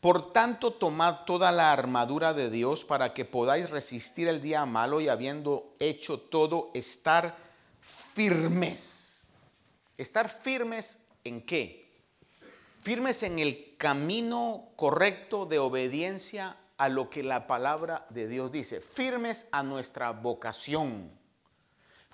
por 0.00 0.32
tanto, 0.32 0.72
tomad 0.72 1.24
toda 1.24 1.50
la 1.52 1.72
armadura 1.72 2.32
de 2.32 2.48
Dios 2.48 2.84
para 2.84 3.12
que 3.12 3.24
podáis 3.24 3.68
resistir 3.68 4.28
el 4.28 4.40
día 4.40 4.64
malo 4.64 5.00
y 5.00 5.08
habiendo 5.08 5.74
hecho 5.80 6.20
todo, 6.20 6.70
estar 6.74 7.36
firmes. 8.14 9.05
Estar 9.98 10.28
firmes 10.28 11.06
en 11.24 11.40
qué? 11.40 11.90
Firmes 12.82 13.22
en 13.22 13.38
el 13.38 13.76
camino 13.78 14.68
correcto 14.76 15.46
de 15.46 15.58
obediencia 15.58 16.56
a 16.76 16.90
lo 16.90 17.08
que 17.08 17.22
la 17.22 17.46
palabra 17.46 18.06
de 18.10 18.28
Dios 18.28 18.52
dice. 18.52 18.80
Firmes 18.80 19.48
a 19.52 19.62
nuestra 19.62 20.10
vocación. 20.10 21.10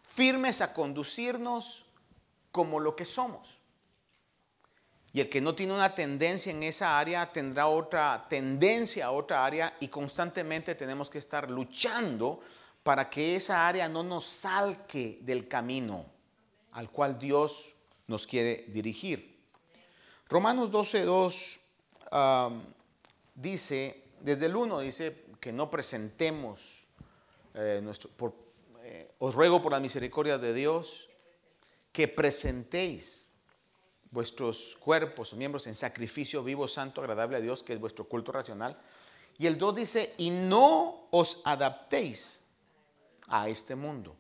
Firmes 0.03 0.61
a 0.61 0.73
conducirnos 0.73 1.85
como 2.53 2.79
lo 2.79 2.95
que 2.95 3.05
somos. 3.05 3.59
Y 5.13 5.21
el 5.21 5.29
que 5.29 5.41
no 5.41 5.55
tiene 5.55 5.75
una 5.75 5.95
tendencia 5.95 6.53
en 6.53 6.63
esa 6.63 6.99
área 6.99 7.33
tendrá 7.33 7.67
otra 7.67 8.27
tendencia 8.31 9.07
a 9.07 9.11
otra 9.11 9.45
área 9.45 9.77
y 9.81 9.89
constantemente 9.89 10.75
tenemos 10.75 11.11
que 11.11 11.19
estar 11.19 11.51
luchando 11.51 12.41
para 12.83 13.11
que 13.11 13.37
esa 13.37 13.67
área 13.67 13.89
no 13.89 14.03
nos 14.03 14.25
salque 14.25 15.19
del 15.23 15.49
camino 15.49 16.07
al 16.73 16.91
cual 16.91 17.19
Dios 17.19 17.72
nos 18.07 18.27
quiere 18.27 18.65
dirigir. 18.69 19.41
Romanos 20.29 20.71
12, 20.71 21.05
2 21.05 21.61
dice, 23.35 24.05
desde 24.21 24.47
el 24.47 24.57
1 24.57 24.81
dice 24.81 25.25
que 25.41 25.53
no 25.53 25.71
presentemos, 25.71 26.87
eh, 27.55 27.81
nuestro, 27.83 28.11
eh, 28.83 29.13
os 29.19 29.35
ruego 29.35 29.63
por 29.63 29.73
la 29.73 29.81
misericordia 29.81 30.39
de 30.39 30.55
Dios, 30.55 31.09
que 31.93 32.09
presentéis 32.09 33.29
vuestros 34.11 34.77
cuerpos 34.77 35.33
o 35.33 35.37
miembros 35.37 35.67
en 35.67 35.75
sacrificio 35.75 36.43
vivo, 36.45 36.69
santo, 36.69 37.01
agradable 37.01 37.37
a 37.37 37.41
Dios, 37.41 37.63
que 37.63 37.73
es 37.73 37.81
vuestro 37.81 38.09
culto 38.09 38.33
racional. 38.33 38.79
Y 39.39 39.47
el 39.47 39.59
2 39.59 39.77
dice, 39.77 40.15
y 40.19 40.31
no 40.31 41.09
os 41.11 41.43
adaptéis 41.45 42.45
a 43.29 43.49
este 43.49 43.75
mundo, 43.75 44.17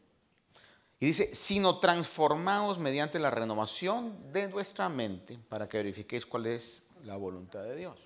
y 1.02 1.06
dice, 1.06 1.34
sino 1.34 1.80
transformaos 1.80 2.78
mediante 2.78 3.18
la 3.18 3.28
renovación 3.28 4.32
de 4.32 4.46
vuestra 4.46 4.88
mente 4.88 5.36
para 5.48 5.68
que 5.68 5.78
verifiquéis 5.78 6.24
cuál 6.24 6.46
es 6.46 6.86
la 7.02 7.16
voluntad 7.16 7.64
de 7.64 7.74
Dios. 7.74 7.98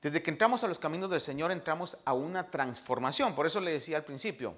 Desde 0.00 0.22
que 0.22 0.30
entramos 0.30 0.64
a 0.64 0.68
los 0.68 0.78
caminos 0.78 1.10
del 1.10 1.20
Señor 1.20 1.52
entramos 1.52 1.98
a 2.06 2.14
una 2.14 2.50
transformación. 2.50 3.34
Por 3.34 3.46
eso 3.46 3.60
le 3.60 3.72
decía 3.72 3.98
al 3.98 4.04
principio, 4.04 4.56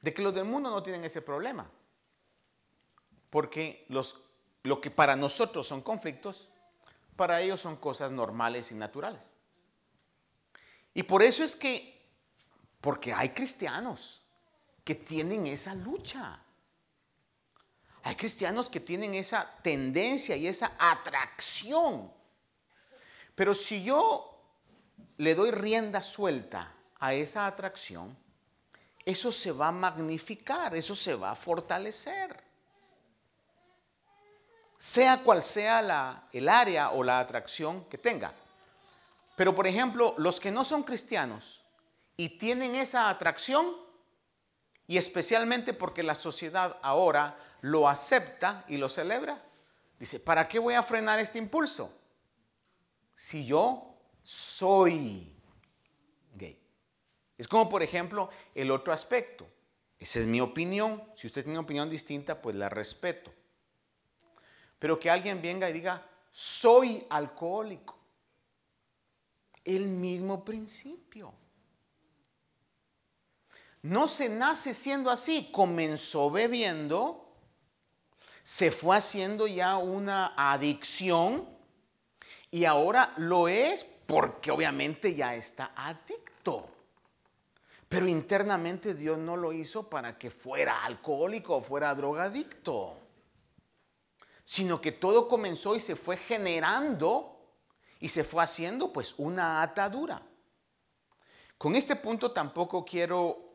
de 0.00 0.14
que 0.14 0.22
los 0.22 0.32
del 0.32 0.44
mundo 0.44 0.70
no 0.70 0.80
tienen 0.80 1.04
ese 1.04 1.22
problema. 1.22 1.68
Porque 3.30 3.84
los, 3.88 4.14
lo 4.62 4.80
que 4.80 4.92
para 4.92 5.16
nosotros 5.16 5.66
son 5.66 5.82
conflictos, 5.82 6.50
para 7.16 7.40
ellos 7.40 7.60
son 7.60 7.74
cosas 7.74 8.12
normales 8.12 8.70
y 8.70 8.76
naturales. 8.76 9.24
Y 10.94 11.02
por 11.02 11.24
eso 11.24 11.42
es 11.42 11.56
que, 11.56 12.00
porque 12.80 13.12
hay 13.12 13.30
cristianos 13.30 14.21
que 14.84 14.94
tienen 14.94 15.46
esa 15.46 15.74
lucha. 15.74 16.38
Hay 18.04 18.16
cristianos 18.16 18.68
que 18.68 18.80
tienen 18.80 19.14
esa 19.14 19.48
tendencia 19.62 20.36
y 20.36 20.48
esa 20.48 20.72
atracción. 20.78 22.12
Pero 23.34 23.54
si 23.54 23.84
yo 23.84 24.40
le 25.18 25.34
doy 25.34 25.50
rienda 25.52 26.02
suelta 26.02 26.72
a 26.98 27.14
esa 27.14 27.46
atracción, 27.46 28.16
eso 29.04 29.32
se 29.32 29.52
va 29.52 29.68
a 29.68 29.72
magnificar, 29.72 30.74
eso 30.74 30.94
se 30.94 31.14
va 31.14 31.30
a 31.30 31.36
fortalecer. 31.36 32.42
Sea 34.78 35.22
cual 35.22 35.44
sea 35.44 35.80
la, 35.80 36.28
el 36.32 36.48
área 36.48 36.90
o 36.90 37.04
la 37.04 37.20
atracción 37.20 37.84
que 37.84 37.98
tenga. 37.98 38.32
Pero 39.36 39.54
por 39.54 39.66
ejemplo, 39.66 40.14
los 40.18 40.40
que 40.40 40.50
no 40.50 40.64
son 40.64 40.82
cristianos 40.82 41.62
y 42.16 42.38
tienen 42.38 42.74
esa 42.74 43.08
atracción, 43.08 43.76
y 44.92 44.98
especialmente 44.98 45.72
porque 45.72 46.02
la 46.02 46.14
sociedad 46.14 46.78
ahora 46.82 47.38
lo 47.62 47.88
acepta 47.88 48.62
y 48.68 48.76
lo 48.76 48.90
celebra. 48.90 49.42
Dice, 49.98 50.20
¿para 50.20 50.46
qué 50.46 50.58
voy 50.58 50.74
a 50.74 50.82
frenar 50.82 51.18
este 51.18 51.38
impulso? 51.38 51.90
Si 53.16 53.46
yo 53.46 53.96
soy 54.22 55.34
gay. 56.34 56.62
Es 57.38 57.48
como, 57.48 57.70
por 57.70 57.82
ejemplo, 57.82 58.28
el 58.54 58.70
otro 58.70 58.92
aspecto. 58.92 59.46
Esa 59.98 60.20
es 60.20 60.26
mi 60.26 60.42
opinión. 60.42 61.02
Si 61.16 61.26
usted 61.26 61.42
tiene 61.42 61.58
una 61.58 61.64
opinión 61.64 61.88
distinta, 61.88 62.42
pues 62.42 62.54
la 62.54 62.68
respeto. 62.68 63.32
Pero 64.78 65.00
que 65.00 65.08
alguien 65.08 65.40
venga 65.40 65.70
y 65.70 65.72
diga, 65.72 66.06
soy 66.30 67.06
alcohólico. 67.08 67.98
El 69.64 69.86
mismo 69.86 70.44
principio. 70.44 71.32
No 73.82 74.06
se 74.06 74.28
nace 74.28 74.74
siendo 74.74 75.10
así, 75.10 75.50
comenzó 75.50 76.30
bebiendo, 76.30 77.28
se 78.42 78.70
fue 78.70 78.96
haciendo 78.96 79.48
ya 79.48 79.76
una 79.76 80.34
adicción 80.36 81.48
y 82.50 82.64
ahora 82.64 83.12
lo 83.16 83.48
es 83.48 83.84
porque 84.06 84.52
obviamente 84.52 85.16
ya 85.16 85.34
está 85.34 85.72
adicto. 85.74 86.68
Pero 87.88 88.06
internamente 88.06 88.94
Dios 88.94 89.18
no 89.18 89.36
lo 89.36 89.52
hizo 89.52 89.90
para 89.90 90.16
que 90.16 90.30
fuera 90.30 90.84
alcohólico 90.84 91.56
o 91.56 91.60
fuera 91.60 91.94
drogadicto, 91.94 92.96
sino 94.44 94.80
que 94.80 94.92
todo 94.92 95.26
comenzó 95.26 95.74
y 95.74 95.80
se 95.80 95.96
fue 95.96 96.16
generando 96.16 97.36
y 97.98 98.08
se 98.08 98.22
fue 98.22 98.44
haciendo 98.44 98.92
pues 98.92 99.14
una 99.18 99.60
atadura. 99.60 100.22
Con 101.58 101.74
este 101.74 101.96
punto 101.96 102.30
tampoco 102.30 102.84
quiero 102.84 103.51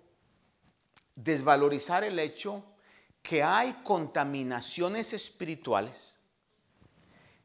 desvalorizar 1.17 2.03
el 2.03 2.19
hecho 2.19 2.63
que 3.23 3.41
hay 3.43 3.73
contaminaciones 3.83 5.11
espirituales 5.13 6.19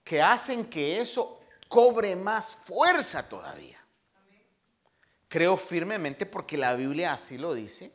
que 0.04 0.20
hacen 0.20 0.66
que 0.66 1.00
eso 1.00 1.40
cobre 1.68 2.14
más 2.14 2.52
fuerza 2.52 3.28
todavía. 3.28 3.82
Creo 5.26 5.56
firmemente, 5.56 6.26
porque 6.26 6.58
la 6.58 6.74
Biblia 6.74 7.14
así 7.14 7.38
lo 7.38 7.54
dice, 7.54 7.90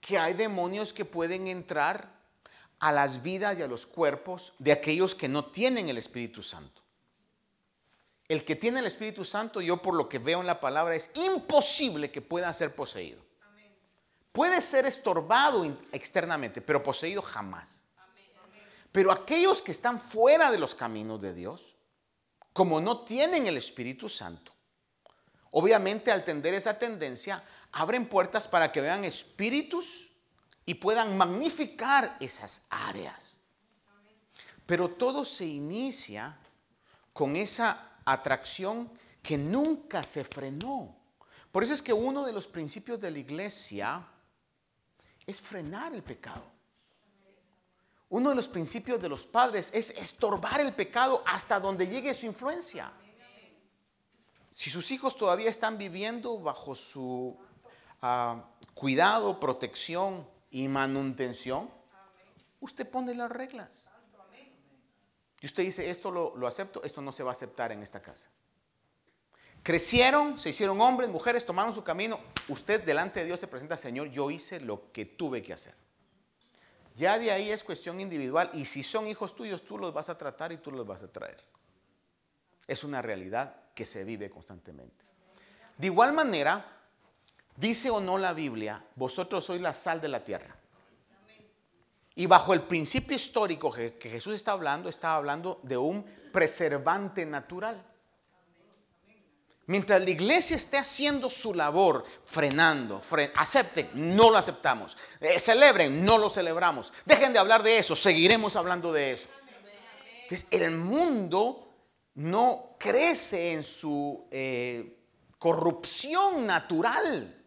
que 0.00 0.18
hay 0.18 0.34
demonios 0.34 0.92
que 0.92 1.06
pueden 1.06 1.48
entrar 1.48 2.08
a 2.78 2.92
las 2.92 3.22
vidas 3.22 3.58
y 3.58 3.62
a 3.62 3.66
los 3.66 3.86
cuerpos 3.86 4.52
de 4.58 4.72
aquellos 4.72 5.14
que 5.14 5.28
no 5.28 5.46
tienen 5.46 5.88
el 5.88 5.98
Espíritu 5.98 6.42
Santo. 6.42 6.82
el 8.28 8.44
que 8.44 8.56
tiene 8.56 8.80
el 8.80 8.86
Espíritu 8.86 9.24
Santo, 9.24 9.60
yo 9.60 9.76
por 9.80 9.94
lo 9.94 10.08
que 10.08 10.18
veo 10.18 10.40
en 10.40 10.48
la 10.48 10.58
palabra, 10.58 10.96
es 10.96 11.10
imposible 11.14 12.10
que 12.10 12.20
pueda 12.20 12.52
ser 12.52 12.74
poseído. 12.74 13.25
Puede 14.36 14.60
ser 14.60 14.84
estorbado 14.84 15.64
externamente, 15.90 16.60
pero 16.60 16.82
poseído 16.82 17.22
jamás. 17.22 17.86
Pero 18.92 19.10
aquellos 19.10 19.62
que 19.62 19.72
están 19.72 19.98
fuera 19.98 20.50
de 20.50 20.58
los 20.58 20.74
caminos 20.74 21.22
de 21.22 21.32
Dios, 21.32 21.74
como 22.52 22.78
no 22.78 23.00
tienen 23.00 23.46
el 23.46 23.56
Espíritu 23.56 24.10
Santo, 24.10 24.52
obviamente 25.52 26.12
al 26.12 26.22
tender 26.22 26.52
esa 26.52 26.78
tendencia, 26.78 27.42
abren 27.72 28.10
puertas 28.10 28.46
para 28.46 28.70
que 28.70 28.82
vean 28.82 29.06
espíritus 29.06 30.10
y 30.66 30.74
puedan 30.74 31.16
magnificar 31.16 32.18
esas 32.20 32.66
áreas. 32.68 33.40
Pero 34.66 34.90
todo 34.90 35.24
se 35.24 35.46
inicia 35.46 36.36
con 37.14 37.36
esa 37.36 38.00
atracción 38.04 38.90
que 39.22 39.38
nunca 39.38 40.02
se 40.02 40.24
frenó. 40.24 40.94
Por 41.50 41.64
eso 41.64 41.72
es 41.72 41.80
que 41.80 41.94
uno 41.94 42.26
de 42.26 42.34
los 42.34 42.46
principios 42.46 43.00
de 43.00 43.10
la 43.10 43.18
iglesia 43.18 44.06
es 45.26 45.40
frenar 45.40 45.94
el 45.94 46.02
pecado. 46.02 46.44
Uno 48.08 48.30
de 48.30 48.36
los 48.36 48.46
principios 48.46 49.02
de 49.02 49.08
los 49.08 49.26
padres 49.26 49.70
es 49.74 49.90
estorbar 49.90 50.60
el 50.60 50.72
pecado 50.72 51.22
hasta 51.26 51.58
donde 51.58 51.86
llegue 51.86 52.14
su 52.14 52.26
influencia. 52.26 52.92
Si 54.50 54.70
sus 54.70 54.90
hijos 54.90 55.16
todavía 55.16 55.50
están 55.50 55.76
viviendo 55.76 56.38
bajo 56.38 56.74
su 56.74 57.36
ah, 58.00 58.44
cuidado, 58.74 59.40
protección 59.40 60.26
y 60.50 60.68
manutención, 60.68 61.68
usted 62.60 62.88
pone 62.88 63.14
las 63.14 63.30
reglas. 63.30 63.86
Y 65.40 65.46
usted 65.46 65.64
dice, 65.64 65.90
esto 65.90 66.10
lo, 66.10 66.46
acepto, 66.46 66.82
esto 66.84 67.02
no 67.02 67.12
se 67.12 67.22
va 67.22 67.30
a 67.30 67.32
aceptar 67.32 67.72
en 67.72 67.82
esta 67.82 68.00
casa. 68.00 68.26
Crecieron, 69.66 70.38
se 70.38 70.50
hicieron 70.50 70.80
hombres, 70.80 71.10
mujeres, 71.10 71.44
tomaron 71.44 71.74
su 71.74 71.82
camino. 71.82 72.20
Usted 72.46 72.84
delante 72.84 73.18
de 73.18 73.26
Dios 73.26 73.40
se 73.40 73.48
presenta, 73.48 73.76
Señor, 73.76 74.12
yo 74.12 74.30
hice 74.30 74.60
lo 74.60 74.92
que 74.92 75.06
tuve 75.06 75.42
que 75.42 75.52
hacer. 75.52 75.74
Ya 76.94 77.18
de 77.18 77.32
ahí 77.32 77.50
es 77.50 77.64
cuestión 77.64 77.98
individual 77.98 78.48
y 78.54 78.64
si 78.64 78.84
son 78.84 79.08
hijos 79.08 79.34
tuyos, 79.34 79.64
tú 79.64 79.76
los 79.76 79.92
vas 79.92 80.08
a 80.08 80.16
tratar 80.16 80.52
y 80.52 80.58
tú 80.58 80.70
los 80.70 80.86
vas 80.86 81.02
a 81.02 81.10
traer. 81.10 81.42
Es 82.68 82.84
una 82.84 83.02
realidad 83.02 83.56
que 83.74 83.84
se 83.84 84.04
vive 84.04 84.30
constantemente. 84.30 85.04
De 85.76 85.88
igual 85.88 86.12
manera, 86.12 86.64
dice 87.56 87.90
o 87.90 87.98
no 87.98 88.18
la 88.18 88.34
Biblia, 88.34 88.84
vosotros 88.94 89.44
sois 89.44 89.60
la 89.60 89.72
sal 89.72 90.00
de 90.00 90.06
la 90.06 90.22
tierra. 90.22 90.54
Y 92.14 92.26
bajo 92.26 92.54
el 92.54 92.62
principio 92.62 93.16
histórico 93.16 93.72
que, 93.72 93.98
Jesús 93.98 94.36
está 94.36 94.52
hablando, 94.52 94.88
está 94.88 95.16
hablando 95.16 95.58
de 95.64 95.76
un 95.76 96.04
preservante 96.30 97.26
natural. 97.26 97.84
Mientras 99.68 100.00
la 100.00 100.10
iglesia 100.10 100.56
esté 100.56 100.78
haciendo 100.78 101.28
su 101.28 101.52
labor, 101.52 102.04
frenando, 102.24 103.02
acepten, 103.34 103.90
no 103.94 104.30
lo 104.30 104.36
aceptamos. 104.36 104.96
Eh, 105.20 105.40
celebren, 105.40 106.04
no 106.04 106.18
lo 106.18 106.30
celebramos. 106.30 106.92
Dejen 107.04 107.32
de 107.32 107.40
hablar 107.40 107.64
de 107.64 107.78
eso, 107.78 107.96
seguiremos 107.96 108.54
hablando 108.54 108.92
de 108.92 109.12
eso. 109.12 109.28
Entonces, 110.22 110.46
el 110.50 110.76
mundo 110.76 111.68
no 112.14 112.76
crece 112.78 113.52
en 113.52 113.62
su 113.62 114.26
eh, 114.30 114.98
corrupción 115.38 116.46
natural, 116.46 117.44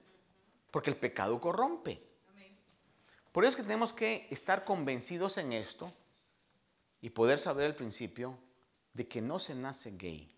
porque 0.71 0.89
el 0.89 0.97
pecado 0.97 1.39
corrompe. 1.39 2.01
Por 3.31 3.43
eso 3.43 3.51
es 3.51 3.55
que 3.57 3.63
tenemos 3.63 3.93
que 3.93 4.27
estar 4.29 4.65
convencidos 4.65 5.37
en 5.37 5.53
esto 5.53 5.93
y 7.01 7.11
poder 7.11 7.39
saber 7.39 7.65
el 7.65 7.75
principio 7.75 8.37
de 8.93 9.07
que 9.07 9.21
no 9.21 9.39
se 9.39 9.55
nace 9.55 9.91
gay, 9.91 10.35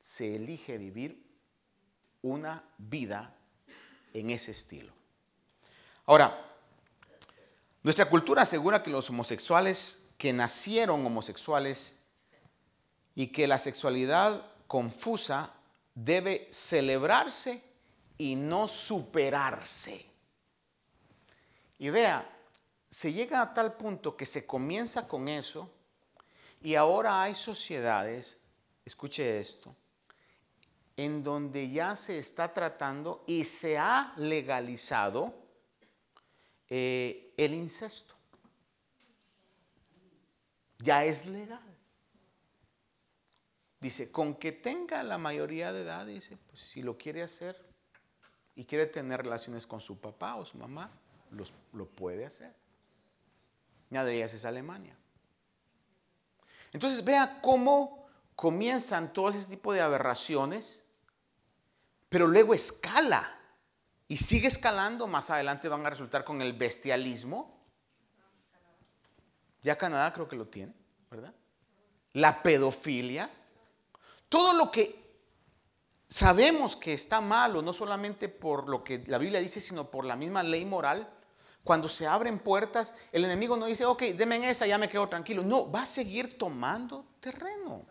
se 0.00 0.36
elige 0.36 0.78
vivir 0.78 1.22
una 2.22 2.64
vida 2.78 3.34
en 4.12 4.30
ese 4.30 4.52
estilo. 4.52 4.92
Ahora, 6.06 6.36
nuestra 7.82 8.06
cultura 8.06 8.42
asegura 8.42 8.82
que 8.82 8.90
los 8.90 9.08
homosexuales 9.10 10.10
que 10.18 10.32
nacieron 10.32 11.04
homosexuales 11.06 11.94
y 13.14 13.28
que 13.28 13.46
la 13.46 13.58
sexualidad 13.58 14.44
confusa 14.66 15.54
debe 15.94 16.48
celebrarse 16.50 17.62
y 18.18 18.36
no 18.36 18.68
superarse. 18.68 20.04
Y 21.78 21.88
vea, 21.88 22.30
se 22.90 23.12
llega 23.12 23.40
a 23.40 23.54
tal 23.54 23.78
punto 23.78 24.14
que 24.14 24.26
se 24.26 24.46
comienza 24.46 25.08
con 25.08 25.28
eso 25.28 25.70
y 26.60 26.74
ahora 26.74 27.22
hay 27.22 27.34
sociedades, 27.34 28.52
escuche 28.84 29.40
esto, 29.40 29.74
en 31.04 31.24
donde 31.24 31.70
ya 31.70 31.96
se 31.96 32.18
está 32.18 32.52
tratando 32.52 33.24
y 33.26 33.44
se 33.44 33.78
ha 33.78 34.12
legalizado 34.18 35.34
eh, 36.68 37.32
el 37.38 37.54
incesto. 37.54 38.14
Ya 40.78 41.04
es 41.06 41.24
legal. 41.24 41.62
Dice, 43.80 44.12
con 44.12 44.34
que 44.34 44.52
tenga 44.52 45.02
la 45.02 45.16
mayoría 45.16 45.72
de 45.72 45.82
edad, 45.82 46.04
dice, 46.04 46.36
pues 46.46 46.60
si 46.60 46.82
lo 46.82 46.98
quiere 46.98 47.22
hacer 47.22 47.56
y 48.54 48.66
quiere 48.66 48.84
tener 48.84 49.22
relaciones 49.22 49.66
con 49.66 49.80
su 49.80 49.98
papá 49.98 50.36
o 50.36 50.44
su 50.44 50.58
mamá, 50.58 50.90
lo 51.72 51.86
puede 51.86 52.26
hacer. 52.26 52.54
Una 53.90 54.04
de 54.04 54.16
ellas 54.16 54.34
es 54.34 54.44
Alemania. 54.44 54.94
Entonces 56.72 57.02
vea 57.02 57.40
cómo 57.40 58.06
comienzan 58.36 59.14
todo 59.14 59.30
ese 59.30 59.48
tipo 59.48 59.72
de 59.72 59.80
aberraciones, 59.80 60.89
pero 62.10 62.26
luego 62.26 62.52
escala 62.52 63.34
y 64.08 64.18
sigue 64.18 64.48
escalando. 64.48 65.06
Más 65.06 65.30
adelante 65.30 65.68
van 65.68 65.86
a 65.86 65.90
resultar 65.90 66.24
con 66.24 66.42
el 66.42 66.52
bestialismo. 66.52 67.58
Ya 69.62 69.78
Canadá 69.78 70.12
creo 70.12 70.28
que 70.28 70.36
lo 70.36 70.48
tiene, 70.48 70.74
¿verdad? 71.10 71.32
La 72.14 72.42
pedofilia. 72.42 73.30
Todo 74.28 74.52
lo 74.52 74.70
que 74.70 75.00
sabemos 76.08 76.74
que 76.76 76.92
está 76.92 77.20
malo, 77.20 77.62
no 77.62 77.72
solamente 77.72 78.28
por 78.28 78.68
lo 78.68 78.82
que 78.82 79.04
la 79.06 79.18
Biblia 79.18 79.40
dice, 79.40 79.60
sino 79.60 79.90
por 79.90 80.04
la 80.04 80.16
misma 80.16 80.42
ley 80.42 80.64
moral, 80.64 81.08
cuando 81.62 81.88
se 81.88 82.06
abren 82.06 82.40
puertas, 82.40 82.94
el 83.12 83.24
enemigo 83.24 83.56
no 83.56 83.66
dice, 83.66 83.84
ok, 83.84 84.02
denme 84.02 84.50
esa, 84.50 84.66
ya 84.66 84.78
me 84.78 84.88
quedo 84.88 85.08
tranquilo. 85.08 85.44
No, 85.44 85.70
va 85.70 85.82
a 85.82 85.86
seguir 85.86 86.36
tomando 86.38 87.04
terreno. 87.20 87.86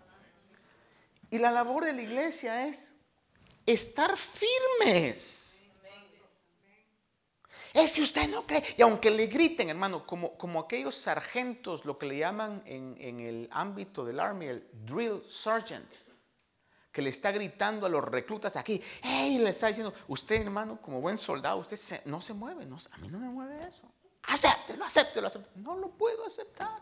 Y 1.29 1.38
la 1.38 1.51
labor 1.51 1.86
de 1.86 1.93
la 1.93 2.01
iglesia 2.01 2.67
es 2.67 2.88
estar 3.73 4.15
firmes. 4.17 5.47
Es 7.73 7.93
que 7.93 8.01
usted 8.01 8.27
no 8.29 8.47
cree. 8.47 8.63
Y 8.77 8.82
aunque 8.82 9.12
le 9.12 9.27
griten, 9.27 9.69
hermano, 9.69 10.05
como, 10.05 10.38
como 10.38 10.60
aquellos 10.60 10.95
sargentos, 10.95 11.86
lo 11.86 11.97
que 11.99 12.08
le 12.08 12.17
llaman 12.17 12.63
en, 12.65 12.97
en 12.99 13.19
el 13.19 13.47
ámbito 13.51 14.03
del 14.03 14.19
Army, 14.19 14.47
el 14.47 14.67
drill 14.86 15.23
sergeant 15.27 15.93
que 16.91 17.03
le 17.03 17.12
está 17.12 17.32
gritando 17.32 17.86
a 17.86 17.89
los 17.89 18.03
reclutas 18.03 18.55
aquí, 18.55 18.82
hey, 19.03 19.38
le 19.38 19.51
está 19.51 19.67
diciendo, 19.67 19.93
usted 20.08 20.41
hermano, 20.41 20.82
como 20.82 20.99
buen 20.99 21.19
soldado, 21.19 21.60
usted 21.60 21.77
no 22.05 22.19
se 22.19 22.34
mueve, 22.34 22.63
a 22.63 22.97
mí 22.97 23.08
no 23.10 23.19
me 23.19 23.29
mueve 23.29 23.67
eso. 23.67 23.84
Acéptelo, 24.23 24.84
acéptelo, 24.84 25.27
acéptelo. 25.27 25.63
No 25.63 25.77
lo 25.77 25.89
puedo 25.89 26.25
aceptar. 26.25 26.82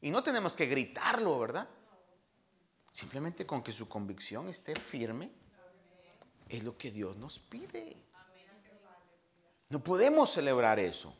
Y 0.00 0.10
no 0.10 0.22
tenemos 0.22 0.54
que 0.54 0.66
gritarlo, 0.66 1.38
¿verdad? 1.38 1.68
Simplemente 2.90 3.46
con 3.46 3.62
que 3.62 3.72
su 3.72 3.88
convicción 3.88 4.48
esté 4.48 4.74
firme, 4.74 5.30
es 6.48 6.64
lo 6.64 6.76
que 6.76 6.90
Dios 6.90 7.16
nos 7.16 7.38
pide. 7.38 7.96
No 9.68 9.78
podemos 9.78 10.32
celebrar 10.32 10.80
eso. 10.80 11.16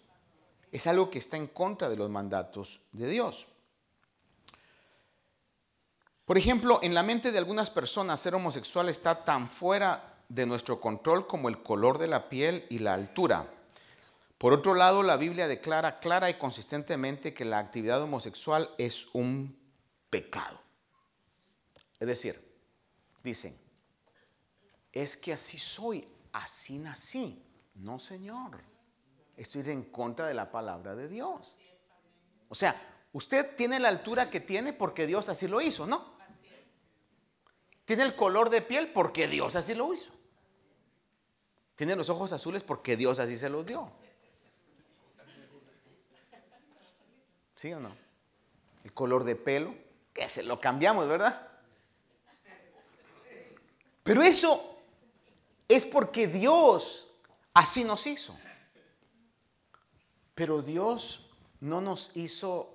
Es 0.72 0.86
algo 0.86 1.10
que 1.10 1.20
está 1.20 1.36
en 1.36 1.46
contra 1.46 1.88
de 1.88 1.96
los 1.96 2.10
mandatos 2.10 2.80
de 2.92 3.08
Dios. 3.08 3.46
Por 6.24 6.38
ejemplo, 6.38 6.80
en 6.82 6.94
la 6.94 7.02
mente 7.02 7.32
de 7.32 7.38
algunas 7.38 7.70
personas 7.70 8.20
ser 8.20 8.34
homosexual 8.34 8.88
está 8.88 9.24
tan 9.24 9.48
fuera 9.48 10.22
de 10.28 10.46
nuestro 10.46 10.80
control 10.80 11.26
como 11.26 11.48
el 11.48 11.62
color 11.62 11.98
de 11.98 12.06
la 12.06 12.28
piel 12.28 12.66
y 12.70 12.78
la 12.78 12.94
altura. 12.94 13.46
Por 14.38 14.52
otro 14.52 14.74
lado, 14.74 15.02
la 15.02 15.16
Biblia 15.16 15.48
declara 15.48 15.98
clara 15.98 16.30
y 16.30 16.34
consistentemente 16.34 17.34
que 17.34 17.44
la 17.44 17.58
actividad 17.58 18.00
homosexual 18.02 18.70
es 18.78 19.06
un 19.12 19.58
pecado. 20.08 20.60
Es 22.00 22.08
decir, 22.08 22.40
dicen, 23.22 23.54
es 24.90 25.16
que 25.18 25.34
así 25.34 25.58
soy, 25.58 26.08
así 26.32 26.78
nací. 26.78 27.46
No, 27.74 27.98
Señor. 27.98 28.58
Estoy 29.36 29.62
en 29.70 29.84
contra 29.84 30.26
de 30.26 30.34
la 30.34 30.50
palabra 30.50 30.94
de 30.94 31.08
Dios. 31.08 31.56
O 32.48 32.54
sea, 32.54 32.74
usted 33.12 33.54
tiene 33.54 33.78
la 33.78 33.88
altura 33.88 34.30
que 34.30 34.40
tiene 34.40 34.72
porque 34.72 35.06
Dios 35.06 35.28
así 35.28 35.46
lo 35.46 35.60
hizo, 35.60 35.86
¿no? 35.86 36.18
Tiene 37.84 38.02
el 38.04 38.16
color 38.16 38.50
de 38.50 38.62
piel 38.62 38.92
porque 38.92 39.28
Dios 39.28 39.54
así 39.54 39.74
lo 39.74 39.92
hizo. 39.92 40.12
Tiene 41.76 41.96
los 41.96 42.08
ojos 42.08 42.32
azules 42.32 42.62
porque 42.62 42.96
Dios 42.96 43.18
así 43.18 43.36
se 43.36 43.50
los 43.50 43.66
dio. 43.66 43.90
¿Sí 47.56 47.72
o 47.72 47.80
no? 47.80 47.94
El 48.84 48.94
color 48.94 49.24
de 49.24 49.36
pelo, 49.36 49.74
que 50.14 50.28
se 50.30 50.42
lo 50.42 50.60
cambiamos, 50.60 51.06
¿verdad? 51.06 51.49
Pero 54.02 54.22
eso 54.22 54.82
es 55.68 55.84
porque 55.84 56.26
Dios 56.26 57.08
así 57.54 57.84
nos 57.84 58.06
hizo. 58.06 58.36
Pero 60.34 60.62
Dios 60.62 61.30
no 61.60 61.80
nos 61.80 62.16
hizo, 62.16 62.74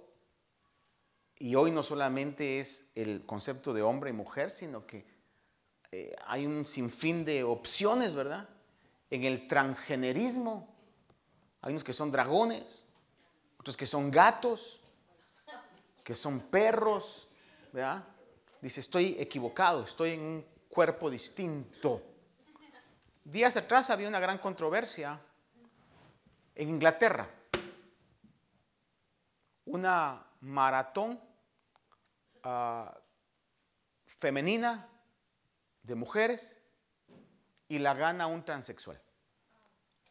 y 1.40 1.56
hoy 1.56 1.72
no 1.72 1.84
solamente 1.84 2.60
es 2.60 2.92
el 2.96 3.26
concepto 3.26 3.74
de 3.74 3.82
hombre 3.82 4.12
y 4.12 4.14
mujer, 4.14 4.52
sino 4.52 4.86
que 4.86 5.06
eh, 5.92 6.16
hay 6.28 6.46
un 6.46 6.68
sinfín 6.68 7.26
de 7.26 7.44
opciones, 7.44 8.14
¿verdad? 8.14 8.48
En 9.10 9.24
el 9.24 9.48
transgenerismo 9.48 10.76
hay 11.62 11.72
unos 11.72 11.84
que 11.84 11.94
son 11.94 12.12
dragones, 12.12 12.84
otros 13.60 13.76
que 13.76 13.88
son 13.88 14.12
gatos, 14.12 14.80
que 16.04 16.14
son 16.14 16.40
perros, 16.40 17.28
¿verdad? 17.74 18.04
Dice, 18.62 18.82
estoy 18.82 19.16
equivocado, 19.20 19.84
estoy 19.84 20.12
en 20.12 20.22
un 20.22 20.46
cuerpo 20.76 21.10
distinto. 21.10 22.04
Días 23.24 23.56
atrás 23.56 23.90
había 23.90 24.10
una 24.10 24.20
gran 24.20 24.40
controversia 24.40 25.18
en 26.54 26.68
Inglaterra. 26.70 27.30
Una 29.64 30.22
maratón 30.42 31.20
ah, 32.44 32.94
femenina 34.06 34.88
de 35.82 35.96
mujeres 35.96 36.58
y 37.70 37.80
la 37.80 37.94
gana 37.94 38.28
un 38.28 38.44
transexual, 38.44 39.02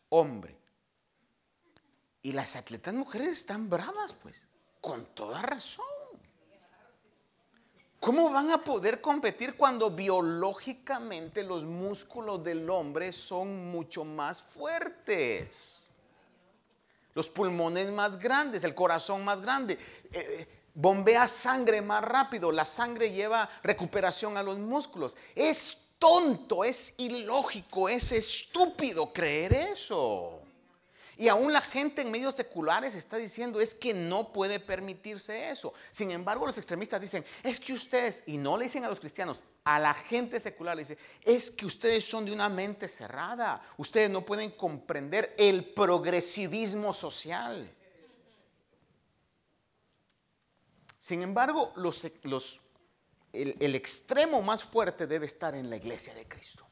hombre. 0.08 0.58
Y 2.22 2.32
las 2.32 2.56
atletas 2.56 2.94
mujeres 2.94 3.28
están 3.28 3.68
bravas, 3.68 4.14
pues, 4.14 4.46
con 4.80 5.04
toda 5.14 5.42
razón. 5.42 5.84
¿Cómo 8.04 8.28
van 8.28 8.50
a 8.50 8.58
poder 8.58 9.00
competir 9.00 9.56
cuando 9.56 9.90
biológicamente 9.90 11.42
los 11.42 11.64
músculos 11.64 12.44
del 12.44 12.68
hombre 12.68 13.14
son 13.14 13.72
mucho 13.72 14.04
más 14.04 14.42
fuertes? 14.42 15.48
Los 17.14 17.28
pulmones 17.28 17.90
más 17.90 18.18
grandes, 18.18 18.62
el 18.62 18.74
corazón 18.74 19.24
más 19.24 19.40
grande. 19.40 19.78
Eh, 20.12 20.12
eh, 20.12 20.48
bombea 20.74 21.26
sangre 21.26 21.80
más 21.80 22.04
rápido, 22.04 22.52
la 22.52 22.66
sangre 22.66 23.10
lleva 23.10 23.48
recuperación 23.62 24.36
a 24.36 24.42
los 24.42 24.58
músculos. 24.58 25.16
Es 25.34 25.94
tonto, 25.98 26.62
es 26.62 26.92
ilógico, 26.98 27.88
es 27.88 28.12
estúpido 28.12 29.14
creer 29.14 29.54
eso. 29.54 30.43
Y 31.16 31.28
aún 31.28 31.52
la 31.52 31.60
gente 31.60 32.02
en 32.02 32.10
medios 32.10 32.34
seculares 32.34 32.94
está 32.94 33.16
diciendo 33.16 33.60
es 33.60 33.74
que 33.74 33.94
no 33.94 34.32
puede 34.32 34.58
permitirse 34.58 35.50
eso. 35.50 35.72
Sin 35.92 36.10
embargo, 36.10 36.46
los 36.46 36.58
extremistas 36.58 37.00
dicen, 37.00 37.24
es 37.42 37.60
que 37.60 37.72
ustedes, 37.72 38.22
y 38.26 38.36
no 38.36 38.56
le 38.56 38.64
dicen 38.64 38.84
a 38.84 38.88
los 38.88 38.98
cristianos, 38.98 39.44
a 39.62 39.78
la 39.78 39.94
gente 39.94 40.40
secular 40.40 40.76
le 40.76 40.82
dicen, 40.82 40.98
es 41.22 41.50
que 41.50 41.66
ustedes 41.66 42.04
son 42.04 42.24
de 42.24 42.32
una 42.32 42.48
mente 42.48 42.88
cerrada. 42.88 43.62
Ustedes 43.76 44.10
no 44.10 44.22
pueden 44.22 44.50
comprender 44.50 45.34
el 45.38 45.64
progresivismo 45.64 46.92
social. 46.92 47.70
Sin 50.98 51.22
embargo, 51.22 51.74
el 53.32 53.74
extremo 53.74 54.42
más 54.42 54.64
fuerte 54.64 55.06
debe 55.06 55.26
estar 55.26 55.54
en 55.54 55.70
la 55.70 55.76
iglesia 55.76 56.14
de 56.14 56.26
Cristo. 56.26 56.63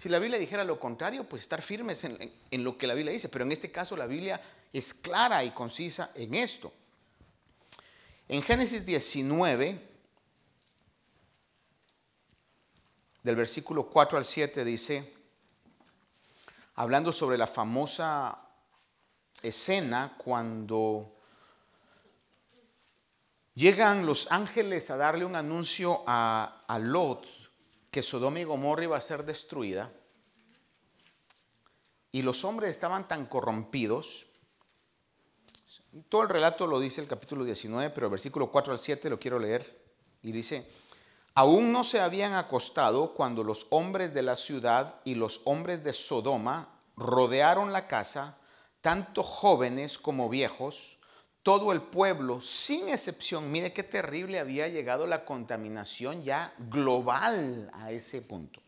Si 0.00 0.08
la 0.08 0.18
Biblia 0.18 0.38
dijera 0.38 0.64
lo 0.64 0.80
contrario, 0.80 1.28
pues 1.28 1.42
estar 1.42 1.60
firmes 1.60 2.04
en, 2.04 2.64
lo 2.64 2.78
que 2.78 2.86
la 2.86 2.94
Biblia 2.94 3.12
dice, 3.12 3.28
pero 3.28 3.44
en 3.44 3.52
este 3.52 3.70
caso 3.70 3.98
la 3.98 4.06
Biblia 4.06 4.40
es 4.72 4.94
clara 4.94 5.44
y 5.44 5.50
concisa 5.50 6.12
en 6.14 6.32
esto. 6.36 6.72
En 8.26 8.40
Génesis 8.40 8.86
19, 8.86 9.78
del 13.22 13.36
versículo 13.36 13.90
4 13.90 14.16
al 14.16 14.24
7 14.24 14.64
dice, 14.64 15.12
hablando 16.76 17.12
sobre 17.12 17.36
la 17.36 17.46
famosa 17.46 18.38
escena 19.42 20.14
cuando 20.16 21.14
llegan 23.52 24.06
los 24.06 24.32
ángeles 24.32 24.88
a 24.88 24.96
darle 24.96 25.26
un 25.26 25.36
anuncio 25.36 26.04
a, 26.06 26.64
a 26.66 26.78
Lot, 26.78 27.39
que 27.90 28.02
Sodoma 28.02 28.40
y 28.40 28.44
Gomorra 28.44 28.84
iba 28.84 28.96
a 28.96 29.00
ser 29.00 29.24
destruida 29.24 29.92
y 32.12 32.22
los 32.22 32.44
hombres 32.44 32.70
estaban 32.70 33.06
tan 33.06 33.26
corrompidos. 33.26 34.26
Todo 36.08 36.22
el 36.22 36.28
relato 36.28 36.66
lo 36.66 36.80
dice 36.80 37.00
el 37.00 37.08
capítulo 37.08 37.44
19, 37.44 37.90
pero 37.90 38.06
el 38.06 38.10
versículo 38.10 38.50
4 38.50 38.72
al 38.72 38.78
7 38.78 39.10
lo 39.10 39.18
quiero 39.18 39.38
leer. 39.38 39.80
Y 40.22 40.32
dice, 40.32 40.66
aún 41.34 41.72
no 41.72 41.84
se 41.84 42.00
habían 42.00 42.34
acostado 42.34 43.14
cuando 43.14 43.42
los 43.44 43.66
hombres 43.70 44.12
de 44.14 44.22
la 44.22 44.36
ciudad 44.36 44.96
y 45.04 45.14
los 45.14 45.40
hombres 45.44 45.82
de 45.84 45.92
Sodoma 45.92 46.68
rodearon 46.96 47.72
la 47.72 47.86
casa, 47.86 48.38
tanto 48.80 49.22
jóvenes 49.22 49.98
como 49.98 50.28
viejos, 50.28 50.98
todo 51.42 51.72
el 51.72 51.80
pueblo, 51.82 52.42
sin 52.42 52.88
excepción, 52.88 53.50
mire 53.50 53.72
qué 53.72 53.82
terrible 53.82 54.38
había 54.38 54.68
llegado 54.68 55.06
la 55.06 55.24
contaminación 55.24 56.22
ya 56.22 56.52
global 56.58 57.70
a 57.72 57.92
ese 57.92 58.20
punto. 58.20 58.60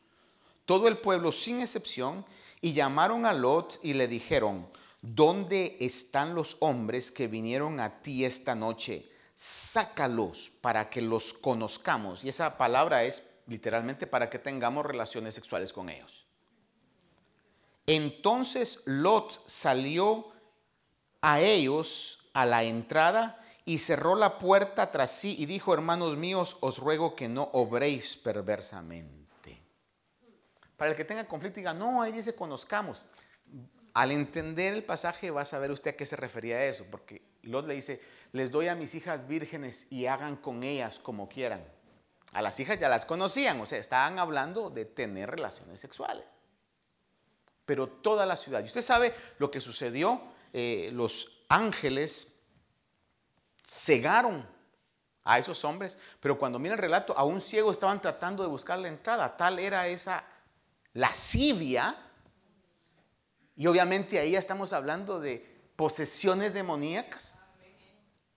Todo 0.65 0.89
el 0.89 0.99
pueblo, 0.99 1.33
sin 1.33 1.61
excepción, 1.61 2.25
y 2.61 2.73
llamaron 2.73 3.27
a 3.27 3.33
Lot 3.33 3.79
y 3.83 3.93
le 3.93 4.09
dijeron, 4.09 4.67
¿dónde 5.03 5.77
están 5.81 6.35
los 6.35 6.57
hombres 6.61 7.11
que 7.11 7.27
vinieron 7.27 7.81
a 7.81 8.01
ti 8.01 8.25
esta 8.25 8.55
noche? 8.55 9.11
Sácalos 9.35 10.51
para 10.61 10.89
que 10.89 11.03
los 11.03 11.33
conozcamos. 11.33 12.25
Y 12.25 12.29
esa 12.29 12.57
palabra 12.57 13.05
es 13.05 13.41
literalmente 13.49 14.07
para 14.07 14.31
que 14.31 14.39
tengamos 14.39 14.87
relaciones 14.87 15.35
sexuales 15.35 15.73
con 15.73 15.91
ellos. 15.91 16.25
Entonces 17.87 18.81
Lot 18.87 19.43
salió 19.49 20.31
a 21.21 21.41
ellos 21.41 22.22
a 22.33 22.47
la 22.47 22.64
entrada 22.64 23.38
y 23.64 23.79
cerró 23.79 24.14
la 24.14 24.38
puerta 24.38 24.90
tras 24.90 25.12
sí 25.12 25.37
y 25.38 25.47
dijo, 25.47 25.73
hermanos 25.73 26.16
míos, 26.16 26.57
os 26.61 26.79
ruego 26.79 27.14
que 27.14 27.29
no 27.29 27.51
obréis 27.53 28.16
perversamente. 28.16 29.23
Para 30.77 30.90
el 30.90 30.97
que 30.97 31.05
tenga 31.05 31.29
conflicto 31.29 31.61
diga, 31.61 31.73
no, 31.73 32.03
ahí 32.03 32.12
dice 32.12 32.35
conozcamos. 32.35 33.05
Al 33.95 34.11
entender 34.11 34.73
el 34.73 34.83
pasaje 34.83 35.31
va 35.31 35.42
a 35.42 35.45
saber 35.45 35.71
usted 35.71 35.92
a 35.92 35.97
qué 35.97 36.07
se 36.07 36.16
refería 36.16 36.57
a 36.57 36.64
eso, 36.64 36.87
porque 36.90 37.23
Lot 37.42 37.66
le 37.66 37.75
dice, 37.75 38.01
les 38.33 38.51
doy 38.51 38.68
a 38.68 38.75
mis 38.75 38.95
hijas 38.95 39.29
vírgenes 39.29 39.87
y 39.90 40.07
hagan 40.07 40.37
con 40.37 40.62
ellas 40.64 40.99
como 40.99 41.29
quieran. 41.29 41.64
A 42.33 42.40
las 42.40 42.59
hijas 42.59 42.81
ya 42.81 42.88
las 42.88 43.05
conocían, 43.05 43.61
o 43.61 43.66
sea, 43.66 43.79
estaban 43.79 44.18
hablando 44.18 44.71
de 44.71 44.87
tener 44.87 45.31
relaciones 45.31 45.79
sexuales. 45.79 46.25
Pero 47.66 47.87
toda 47.87 48.27
la 48.27 48.37
ciudad. 48.37 48.61
Y 48.62 48.64
usted 48.64 48.83
sabe 48.83 49.12
lo 49.38 49.51
que 49.51 49.61
sucedió, 49.61 50.21
eh, 50.53 50.90
los 50.92 51.41
ángeles 51.53 52.41
cegaron 53.62 54.47
a 55.25 55.38
esos 55.38 55.65
hombres, 55.65 55.99
pero 56.21 56.38
cuando 56.38 56.59
mira 56.59 56.75
el 56.75 56.81
relato, 56.81 57.17
a 57.17 57.25
un 57.25 57.41
ciego 57.41 57.71
estaban 57.71 58.01
tratando 58.01 58.43
de 58.43 58.49
buscar 58.49 58.79
la 58.79 58.88
entrada, 58.88 59.37
tal 59.37 59.59
era 59.59 59.87
esa 59.87 60.25
lascivia, 60.95 61.95
y 63.55 63.67
obviamente 63.67 64.19
ahí 64.19 64.33
ya 64.33 64.38
estamos 64.38 64.73
hablando 64.73 65.21
de 65.21 65.47
posesiones 65.77 66.55
demoníacas 66.55 67.38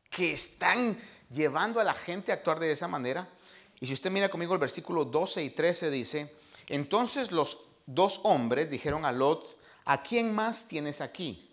que 0.10 0.34
están 0.34 0.97
llevando 1.30 1.80
a 1.80 1.84
la 1.84 1.93
gente 1.93 2.32
a 2.32 2.36
actuar 2.36 2.60
de 2.60 2.71
esa 2.71 2.88
manera. 2.88 3.28
Y 3.80 3.88
si 3.88 3.93
usted 3.93 4.12
mira 4.12 4.30
conmigo 4.30 4.54
el 4.54 4.60
versículo 4.60 5.06
12 5.06 5.43
y 5.43 5.49
13 5.49 5.89
dice, 5.89 6.36
entonces 6.67 7.32
los 7.32 7.60
dos 7.86 8.19
hombres 8.23 8.69
dijeron 8.69 9.06
a 9.06 9.12
Lot, 9.12 9.58
¿a 9.86 10.04
quién 10.04 10.34
más 10.34 10.67
tienes 10.67 11.01
aquí? 11.01 11.44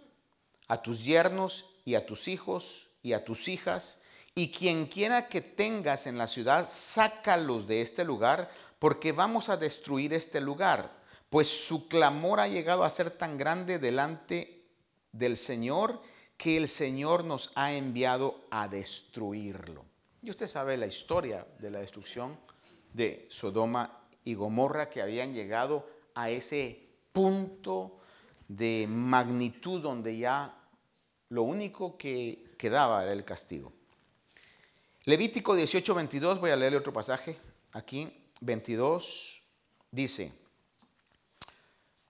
A 0.69 0.83
tus 0.83 1.05
yernos 1.05 1.65
y 1.85 1.95
a 1.95 2.07
tus 2.07 2.29
hijos 2.29 2.89
y 3.03 3.13
a 3.13 3.25
tus 3.25 3.49
hijas, 3.49 4.01
y 4.35 4.51
quien 4.51 4.87
quiera 4.87 5.29
que 5.29 5.41
tengas 5.41 6.07
en 6.07 6.17
la 6.17 6.27
ciudad, 6.27 6.69
sácalos 6.71 7.67
de 7.67 7.83
este 7.83 8.05
lugar, 8.05 8.51
porque 8.79 9.13
vamos 9.13 9.49
a 9.49 9.57
destruir 9.57 10.15
este 10.15 10.41
lugar, 10.41 10.91
pues 11.29 11.49
su 11.49 11.89
clamor 11.89 12.41
ha 12.41 12.49
llegado 12.49 12.85
a 12.85 12.91
ser 12.91 13.11
tan 13.11 13.37
grande 13.37 13.79
delante 13.79 14.65
del 15.13 15.37
Señor 15.37 16.01
que 16.37 16.57
el 16.57 16.69
Señor 16.69 17.25
nos 17.25 17.53
ha 17.55 17.73
enviado 17.73 18.47
a 18.51 18.69
destruirlo. 18.69 19.85
Y 20.23 20.31
usted 20.31 20.47
sabe 20.47 20.77
la 20.77 20.87
historia 20.87 21.47
de 21.59 21.71
la 21.71 21.81
destrucción 21.81 22.39
de 22.93 23.27
Sodoma 23.31 24.01
y 24.25 24.35
Gomorra 24.35 24.89
que 24.89 25.03
habían 25.03 25.35
llegado 25.35 25.89
a 26.15 26.31
ese 26.31 26.79
punto 27.13 28.01
de 28.49 28.87
magnitud 28.89 29.81
donde 29.81 30.17
ya 30.19 30.55
lo 31.29 31.43
único 31.43 31.97
que 31.97 32.55
quedaba 32.59 33.03
era 33.03 33.13
el 33.13 33.25
castigo. 33.25 33.73
Levítico 35.05 35.55
18, 35.55 35.95
22, 35.95 36.41
voy 36.41 36.51
a 36.51 36.57
leerle 36.57 36.79
otro 36.79 36.93
pasaje 36.93 37.39
aquí, 37.73 38.13
22, 38.41 39.43
dice, 39.91 40.33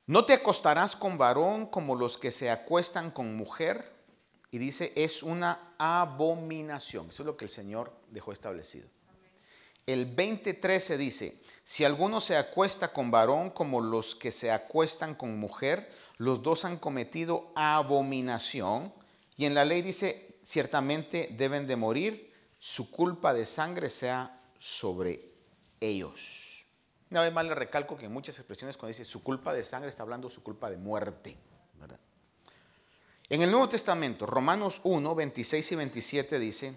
no 0.07 0.25
te 0.25 0.35
acostarás 0.35 0.97
con 0.97 1.17
varón 1.17 1.67
como 1.67 1.95
los 1.95 2.19
que 2.19 2.31
se 2.31 2.51
acuestan 2.51 3.11
con 3.11 3.35
mujer, 3.35 3.93
y 4.51 4.59
dice, 4.59 4.93
es 4.95 5.23
una 5.23 5.75
abominación. 5.79 7.09
Eso 7.09 7.23
es 7.23 7.27
lo 7.27 7.39
que 7.39 7.47
el 7.47 7.51
Señor 7.51 7.91
dejó 8.11 8.33
establecido. 8.33 8.87
El 9.87 10.15
20:13 10.15 10.99
dice, 10.99 11.41
si 11.65 11.85
alguno 11.85 12.21
se 12.21 12.37
acuesta 12.37 12.89
con 12.89 13.11
varón 13.11 13.51
como 13.51 13.81
los 13.81 14.15
que 14.15 14.31
se 14.31 14.53
acuestan 14.53 15.15
con 15.15 15.39
mujer, 15.39 15.91
los 16.19 16.43
dos 16.43 16.65
han 16.65 16.79
cometido 16.79 17.53
abominación. 17.55 18.93
Y 19.37 19.45
en 19.45 19.55
la 19.55 19.65
ley 19.65 19.83
dice, 19.83 20.39
ciertamente 20.43 21.29
deben 21.37 21.67
de 21.67 21.77
morir, 21.77 22.33
su 22.59 22.91
culpa 22.91 23.35
de 23.35 23.47
sangre 23.47 23.91
sea 23.91 24.39
sobre 24.59 25.33
ellos. 25.81 26.65
Una 27.11 27.23
vez 27.23 27.33
más 27.33 27.45
le 27.45 27.55
recalco 27.55 27.97
que 27.97 28.07
en 28.07 28.13
muchas 28.13 28.39
expresiones 28.39 28.77
cuando 28.77 28.89
dice 28.97 29.05
su 29.05 29.23
culpa 29.23 29.53
de 29.53 29.63
sangre 29.63 29.91
está 29.91 30.03
hablando 30.03 30.31
su 30.31 30.43
culpa 30.43 30.71
de 30.71 30.77
muerte. 30.77 31.37
En 33.29 33.41
el 33.41 33.51
Nuevo 33.51 33.69
Testamento, 33.69 34.27
Romanos 34.27 34.81
1, 34.85 35.15
26 35.15 35.73
y 35.73 35.77
27 35.77 36.39
dice, 36.39 36.75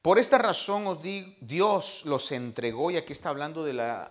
por 0.00 0.18
esta 0.18 0.38
razón 0.38 0.86
os 0.86 1.02
digo, 1.02 1.30
Dios 1.40 2.02
los 2.06 2.32
entregó, 2.32 2.90
y 2.90 2.96
aquí 2.96 3.12
está 3.12 3.28
hablando 3.28 3.62
de 3.64 3.74
la 3.74 4.10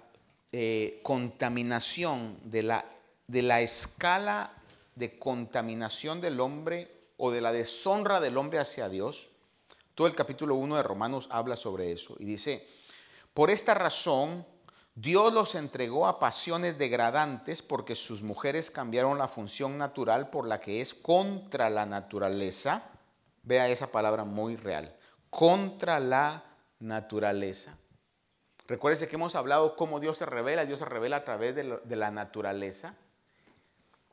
eh, 0.51 0.99
contaminación, 1.01 2.37
de 2.43 2.61
la, 2.61 2.85
de 3.27 3.41
la 3.41 3.61
escala 3.61 4.51
de 4.95 5.19
contaminación 5.19 6.21
del 6.21 6.39
hombre 6.39 6.91
o 7.17 7.31
de 7.31 7.41
la 7.41 7.51
deshonra 7.51 8.19
del 8.19 8.37
hombre 8.37 8.59
hacia 8.59 8.89
Dios. 8.89 9.27
Todo 9.95 10.07
el 10.07 10.15
capítulo 10.15 10.55
1 10.55 10.77
de 10.77 10.83
Romanos 10.83 11.27
habla 11.31 11.55
sobre 11.55 11.91
eso 11.91 12.15
y 12.19 12.25
dice, 12.25 12.67
por 13.33 13.51
esta 13.51 13.73
razón 13.73 14.45
Dios 14.95 15.31
los 15.31 15.53
entregó 15.53 16.07
a 16.07 16.19
pasiones 16.19 16.79
degradantes 16.79 17.61
porque 17.61 17.93
sus 17.93 18.23
mujeres 18.23 18.71
cambiaron 18.71 19.19
la 19.19 19.27
función 19.27 19.77
natural 19.77 20.31
por 20.31 20.47
la 20.47 20.59
que 20.59 20.81
es 20.81 20.95
contra 20.95 21.69
la 21.69 21.85
naturaleza. 21.85 22.83
Vea 23.43 23.69
esa 23.69 23.91
palabra 23.91 24.23
muy 24.23 24.55
real 24.55 24.95
contra 25.29 25.99
la 25.99 26.43
naturaleza. 26.79 27.77
Recuérdense 28.67 29.07
que 29.07 29.15
hemos 29.15 29.35
hablado 29.35 29.75
cómo 29.75 29.99
Dios 29.99 30.17
se 30.17 30.25
revela. 30.25 30.65
Dios 30.65 30.79
se 30.79 30.85
revela 30.85 31.17
a 31.17 31.23
través 31.23 31.55
de, 31.55 31.95
la 31.95 32.11
naturaleza. 32.11 32.95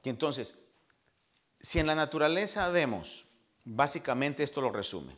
Y 0.04 0.10
entonces, 0.10 0.64
si 1.58 1.80
en 1.80 1.86
la 1.86 1.94
naturaleza 1.94 2.68
vemos, 2.68 3.24
básicamente 3.64 4.44
esto 4.44 4.60
lo 4.60 4.70
resume, 4.70 5.16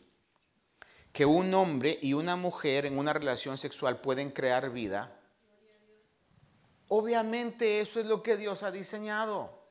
que 1.13 1.27
un 1.27 1.53
hombre 1.55 1.99
y 2.01 2.13
una 2.13 2.37
mujer 2.37 2.87
en 2.87 2.99
una 2.99 3.13
relación 3.13 3.59
sexual 3.59 4.01
pueden 4.01 4.31
crear 4.31 4.71
vida, 4.71 5.21
obviamente 6.89 7.81
eso 7.81 8.01
es 8.01 8.07
lo 8.07 8.23
que 8.23 8.37
Dios 8.37 8.63
ha 8.63 8.71
diseñado. 8.71 9.67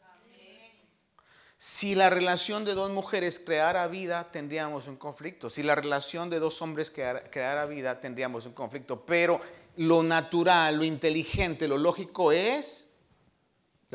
Si 1.58 1.96
la 1.96 2.10
relación 2.10 2.66
de 2.66 2.74
dos 2.74 2.92
mujeres 2.92 3.40
creara 3.40 3.88
vida, 3.88 4.30
tendríamos 4.32 4.88
un 4.88 4.98
conflicto. 4.98 5.50
Si 5.50 5.64
la 5.64 5.74
relación 5.74 6.30
de 6.30 6.40
dos 6.40 6.62
hombres 6.62 6.92
creara, 6.92 7.66
vida, 7.66 8.02
tendríamos 8.02 8.46
un 8.46 8.54
conflicto. 8.54 9.06
Pero 9.06 9.40
lo 9.78 10.04
natural, 10.04 10.78
lo 10.78 10.84
inteligente, 10.84 11.68
lo 11.68 11.78
lógico 11.78 12.34
es, 12.34 12.95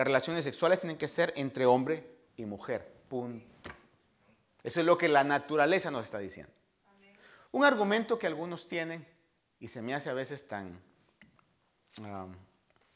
las 0.00 0.06
relaciones 0.06 0.44
sexuales 0.44 0.80
tienen 0.80 0.96
que 0.96 1.08
ser 1.08 1.30
entre 1.36 1.66
hombre 1.66 2.10
y 2.34 2.46
mujer. 2.46 2.90
Punto. 3.06 3.70
Eso 4.62 4.80
es 4.80 4.86
lo 4.86 4.96
que 4.96 5.10
la 5.10 5.24
naturaleza 5.24 5.90
nos 5.90 6.06
está 6.06 6.18
diciendo. 6.18 6.54
Un 7.52 7.66
argumento 7.66 8.18
que 8.18 8.26
algunos 8.26 8.66
tienen 8.66 9.06
y 9.58 9.68
se 9.68 9.82
me 9.82 9.92
hace 9.92 10.08
a 10.08 10.14
veces 10.14 10.48
tan, 10.48 10.80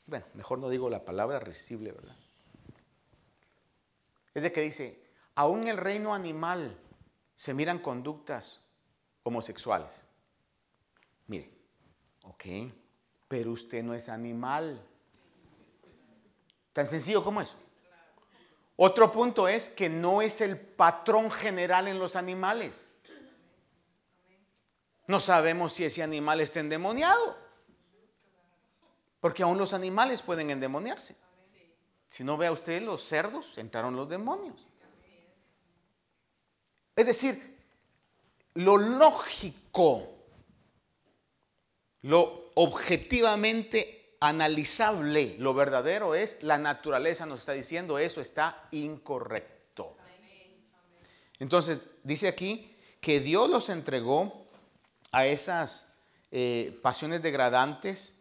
bueno, 0.06 0.24
mejor 0.32 0.58
no 0.60 0.70
digo 0.70 0.88
la 0.88 1.04
palabra 1.04 1.40
risible, 1.40 1.92
¿verdad? 1.92 2.16
Es 4.32 4.42
de 4.42 4.50
que 4.50 4.62
dice, 4.62 5.04
aún 5.34 5.64
en 5.64 5.68
el 5.68 5.76
reino 5.76 6.14
animal 6.14 6.74
se 7.36 7.52
miran 7.52 7.80
conductas 7.80 8.62
homosexuales. 9.24 10.06
Mire, 11.26 11.50
ok, 12.22 12.44
pero 13.28 13.52
usted 13.52 13.84
no 13.84 13.92
es 13.92 14.08
animal. 14.08 14.82
Tan 16.74 16.90
sencillo 16.90 17.24
como 17.24 17.40
eso. 17.40 17.56
Otro 18.76 19.10
punto 19.12 19.48
es 19.48 19.70
que 19.70 19.88
no 19.88 20.20
es 20.20 20.40
el 20.40 20.58
patrón 20.58 21.30
general 21.30 21.88
en 21.88 21.98
los 21.98 22.16
animales. 22.16 22.74
No 25.06 25.20
sabemos 25.20 25.72
si 25.72 25.84
ese 25.84 26.02
animal 26.02 26.40
está 26.40 26.60
endemoniado. 26.60 27.38
Porque 29.20 29.44
aún 29.44 29.56
los 29.56 29.72
animales 29.72 30.20
pueden 30.20 30.50
endemoniarse. 30.50 31.16
Si 32.10 32.24
no 32.24 32.36
vea 32.36 32.52
usted 32.52 32.82
los 32.82 33.04
cerdos, 33.04 33.56
entraron 33.56 33.94
los 33.96 34.08
demonios. 34.08 34.68
Es 36.96 37.06
decir, 37.06 37.58
lo 38.54 38.76
lógico, 38.76 40.16
lo 42.02 42.50
objetivamente 42.54 44.03
analizable, 44.28 45.36
lo 45.38 45.52
verdadero 45.52 46.14
es, 46.14 46.42
la 46.42 46.56
naturaleza 46.56 47.26
nos 47.26 47.40
está 47.40 47.52
diciendo 47.52 47.98
eso 47.98 48.22
está 48.22 48.68
incorrecto. 48.70 49.96
Entonces, 51.38 51.78
dice 52.02 52.28
aquí 52.28 52.74
que 53.02 53.20
Dios 53.20 53.50
los 53.50 53.68
entregó 53.68 54.46
a 55.12 55.26
esas 55.26 55.94
eh, 56.30 56.78
pasiones 56.82 57.22
degradantes. 57.22 58.18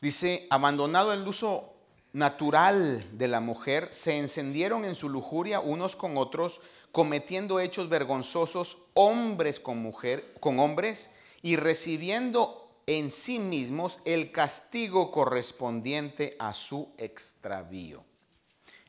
Dice, 0.00 0.46
abandonado 0.48 1.12
el 1.12 1.28
uso 1.28 1.74
natural 2.14 3.04
de 3.18 3.28
la 3.28 3.40
mujer, 3.40 3.92
se 3.92 4.18
encendieron 4.18 4.86
en 4.86 4.94
su 4.94 5.10
lujuria 5.10 5.60
unos 5.60 5.94
con 5.94 6.16
otros, 6.16 6.62
cometiendo 6.90 7.60
hechos 7.60 7.90
vergonzosos 7.90 8.78
hombres 8.94 9.60
con 9.60 9.78
mujer, 9.78 10.34
con 10.40 10.58
hombres 10.58 11.10
y 11.42 11.56
recibiendo 11.56 12.71
en 12.86 13.10
sí 13.10 13.38
mismos 13.38 14.00
el 14.04 14.32
castigo 14.32 15.10
correspondiente 15.10 16.36
a 16.38 16.52
su 16.54 16.92
extravío. 16.98 18.04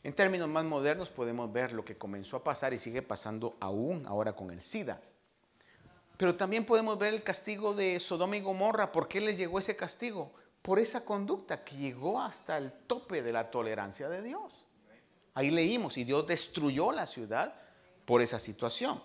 En 0.04 0.14
términos 0.14 0.50
más 0.50 0.66
modernos 0.66 1.10
podemos 1.10 1.52
ver 1.52 1.72
lo 1.72 1.86
que 1.86 1.98
comenzó 1.98 2.38
a 2.38 2.44
pasar 2.44 2.74
y 2.74 2.78
sigue 2.78 3.02
pasando 3.02 3.56
aún 3.60 4.06
ahora 4.06 4.34
con 4.34 4.52
el 4.52 4.62
SIDA. 4.62 5.02
Pero 6.18 6.36
también 6.36 6.66
podemos 6.66 6.98
ver 6.98 7.14
el 7.14 7.24
castigo 7.24 7.74
de 7.74 8.00
Sodoma 8.00 8.38
y 8.38 8.42
Gomorra. 8.42 8.92
¿Por 8.92 9.08
qué 9.08 9.22
les 9.22 9.38
llegó 9.38 9.60
ese 9.60 9.76
castigo? 9.76 10.32
por 10.64 10.80
esa 10.80 11.04
conducta 11.04 11.64
que 11.64 11.76
llegó 11.76 12.20
hasta 12.20 12.58
el 12.58 12.72
tope 12.88 13.22
de 13.22 13.34
la 13.34 13.52
tolerancia 13.52 14.10
de 14.10 14.24
Dios. 14.24 14.52
Ahí 15.36 15.52
leímos, 15.52 15.98
y 15.98 16.06
Dios 16.06 16.26
destruyó 16.26 16.92
la 16.92 17.06
ciudad 17.06 17.54
por 18.06 18.22
esa 18.22 18.40
situación. 18.40 19.04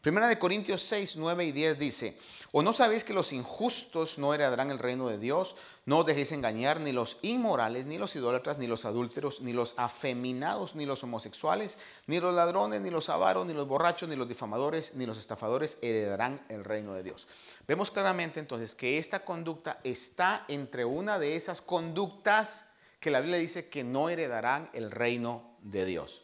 Primera 0.00 0.26
de 0.28 0.38
Corintios 0.38 0.82
6, 0.82 1.16
9 1.16 1.44
y 1.44 1.52
10 1.52 1.78
dice, 1.78 2.18
¿o 2.52 2.62
no 2.62 2.72
sabéis 2.72 3.02
que 3.02 3.12
los 3.12 3.32
injustos 3.32 4.18
no 4.18 4.32
heredarán 4.32 4.70
el 4.70 4.78
reino 4.78 5.08
de 5.08 5.18
Dios? 5.18 5.56
No 5.84 5.98
os 5.98 6.06
dejéis 6.06 6.30
engañar 6.30 6.78
ni 6.78 6.92
los 6.92 7.16
inmorales, 7.22 7.86
ni 7.86 7.98
los 7.98 8.14
idólatras, 8.14 8.58
ni 8.58 8.68
los 8.68 8.84
adúlteros, 8.84 9.40
ni 9.40 9.52
los 9.52 9.74
afeminados, 9.76 10.76
ni 10.76 10.86
los 10.86 11.02
homosexuales, 11.02 11.78
ni 12.06 12.20
los 12.20 12.34
ladrones, 12.34 12.80
ni 12.82 12.90
los 12.90 13.08
avaros, 13.08 13.46
ni 13.46 13.54
los 13.54 13.66
borrachos, 13.66 14.08
ni 14.08 14.14
los 14.14 14.28
difamadores, 14.28 14.94
ni 14.94 15.06
los 15.06 15.18
estafadores 15.18 15.78
heredarán 15.82 16.46
el 16.48 16.64
reino 16.64 16.94
de 16.94 17.02
Dios. 17.02 17.26
Vemos 17.66 17.90
claramente 17.90 18.38
entonces 18.38 18.74
que 18.76 18.98
esta 18.98 19.24
conducta 19.24 19.80
está 19.82 20.44
entre 20.46 20.84
una 20.84 21.18
de 21.18 21.36
esas 21.36 21.60
conductas 21.60 22.68
que 23.00 23.10
la 23.10 23.20
Biblia 23.20 23.38
dice 23.38 23.68
que 23.68 23.82
no 23.82 24.08
heredarán 24.08 24.70
el 24.72 24.92
reino 24.92 25.56
de 25.62 25.84
Dios. 25.84 26.22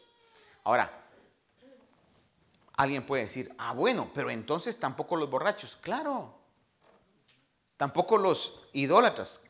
Ahora, 0.63 1.08
Alguien 2.79 3.05
puede 3.05 3.23
decir, 3.23 3.53
ah, 3.57 3.73
bueno, 3.73 4.09
pero 4.13 4.29
entonces 4.29 4.79
tampoco 4.79 5.17
los 5.17 5.29
borrachos. 5.29 5.77
Claro. 5.81 6.33
Tampoco 7.75 8.17
los 8.17 8.61
idólatras. 8.71 9.41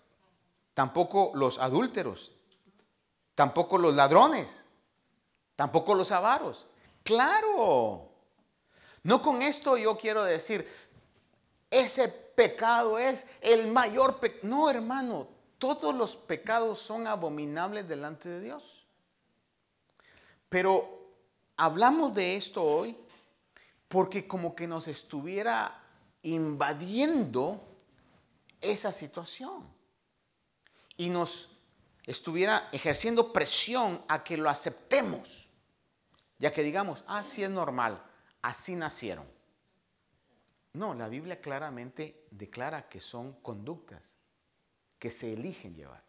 Tampoco 0.73 1.29
los 1.35 1.59
adúlteros. 1.59 2.31
Tampoco 3.35 3.77
los 3.77 3.93
ladrones. 3.93 4.65
Tampoco 5.55 5.93
los 5.93 6.11
avaros. 6.11 6.65
Claro. 7.03 8.09
No 9.03 9.21
con 9.21 9.43
esto 9.43 9.77
yo 9.77 9.95
quiero 9.95 10.23
decir, 10.23 10.67
ese 11.69 12.07
pecado 12.07 12.97
es 12.97 13.27
el 13.41 13.67
mayor 13.67 14.17
pecado. 14.17 14.47
No, 14.47 14.71
hermano, 14.71 15.27
todos 15.59 15.93
los 15.93 16.15
pecados 16.15 16.79
son 16.79 17.05
abominables 17.05 17.87
delante 17.87 18.27
de 18.27 18.41
Dios. 18.41 18.87
Pero 20.49 21.11
hablamos 21.55 22.15
de 22.15 22.35
esto 22.35 22.63
hoy 22.63 22.97
porque 23.89 24.27
como 24.27 24.55
que 24.55 24.67
nos 24.67 24.87
estuviera 24.87 25.83
invadiendo 26.21 27.61
esa 28.61 28.93
situación 28.93 29.67
y 30.95 31.09
nos 31.09 31.57
estuviera 32.05 32.69
ejerciendo 32.71 33.33
presión 33.33 34.01
a 34.07 34.23
que 34.23 34.37
lo 34.37 34.49
aceptemos, 34.49 35.49
ya 36.37 36.53
que 36.53 36.63
digamos, 36.63 37.03
así 37.07 37.43
ah, 37.43 37.47
es 37.47 37.51
normal, 37.51 38.01
así 38.41 38.75
nacieron. 38.75 39.25
No, 40.73 40.93
la 40.93 41.09
Biblia 41.09 41.41
claramente 41.41 42.27
declara 42.29 42.87
que 42.87 42.99
son 42.99 43.33
conductas 43.41 44.17
que 44.99 45.09
se 45.09 45.33
eligen 45.33 45.75
llevar. 45.75 46.03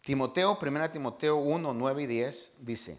Timoteo, 0.00 0.58
1 0.60 0.90
Timoteo 0.90 1.36
1, 1.36 1.74
9 1.74 2.02
y 2.02 2.06
10 2.06 2.56
dice, 2.58 2.98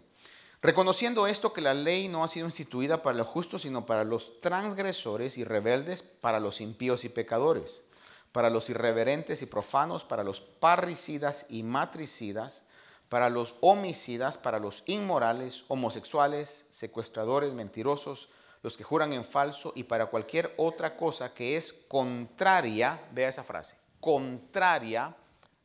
Reconociendo 0.63 1.27
esto 1.27 1.51
que 1.51 1.59
la 1.59 1.73
ley 1.73 2.07
no 2.07 2.23
ha 2.23 2.29
sido 2.29 2.45
instituida 2.45 3.03
para 3.03 3.17
los 3.17 3.27
justos, 3.27 3.63
sino 3.63 3.85
para 3.85 4.05
los 4.05 4.39
transgresores 4.39 5.37
y 5.37 5.43
rebeldes, 5.43 6.01
para 6.03 6.39
los 6.39 6.61
impíos 6.61 7.03
y 7.03 7.09
pecadores, 7.09 7.83
para 8.31 8.49
los 8.49 8.69
irreverentes 8.69 9.41
y 9.41 9.45
profanos, 9.45 10.05
para 10.05 10.23
los 10.23 10.39
parricidas 10.39 11.47
y 11.49 11.63
matricidas, 11.63 12.63
para 13.09 13.29
los 13.29 13.55
homicidas, 13.59 14.37
para 14.37 14.57
los 14.57 14.83
inmorales, 14.85 15.65
homosexuales, 15.67 16.65
secuestradores, 16.71 17.51
mentirosos, 17.51 18.29
los 18.61 18.77
que 18.77 18.85
juran 18.85 19.11
en 19.11 19.25
falso 19.25 19.73
y 19.75 19.83
para 19.83 20.05
cualquier 20.05 20.53
otra 20.55 20.95
cosa 20.95 21.33
que 21.33 21.57
es 21.57 21.73
contraria, 21.89 23.01
vea 23.11 23.27
esa 23.27 23.43
frase, 23.43 23.77
contraria 23.99 25.13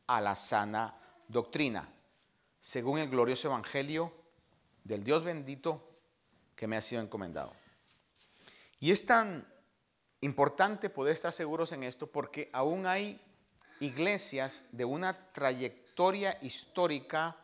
a 0.07 0.19
la 0.19 0.35
sana 0.35 0.93
doctrina, 1.29 1.87
según 2.59 2.99
el 2.99 3.09
glorioso 3.09 3.47
evangelio 3.47 4.18
del 4.89 5.03
Dios 5.03 5.23
bendito 5.23 5.87
que 6.55 6.67
me 6.67 6.75
ha 6.75 6.81
sido 6.81 7.01
encomendado. 7.01 7.53
Y 8.79 8.91
es 8.91 9.05
tan 9.05 9.47
importante 10.21 10.89
poder 10.89 11.13
estar 11.13 11.31
seguros 11.31 11.71
en 11.71 11.83
esto 11.83 12.07
porque 12.07 12.49
aún 12.51 12.85
hay 12.85 13.21
iglesias 13.79 14.67
de 14.71 14.83
una 14.83 15.31
trayectoria 15.31 16.37
histórica 16.41 17.37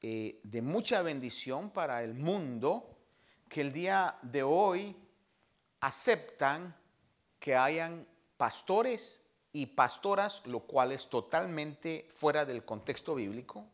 eh, 0.00 0.40
de 0.42 0.62
mucha 0.62 1.02
bendición 1.02 1.70
para 1.70 2.02
el 2.02 2.14
mundo 2.14 2.96
que 3.48 3.60
el 3.60 3.72
día 3.72 4.18
de 4.22 4.42
hoy 4.42 4.96
aceptan 5.80 6.74
que 7.38 7.54
hayan 7.54 8.06
pastores 8.36 9.22
y 9.52 9.66
pastoras, 9.66 10.42
lo 10.46 10.60
cual 10.60 10.92
es 10.92 11.08
totalmente 11.08 12.08
fuera 12.10 12.44
del 12.44 12.64
contexto 12.64 13.14
bíblico. 13.14 13.64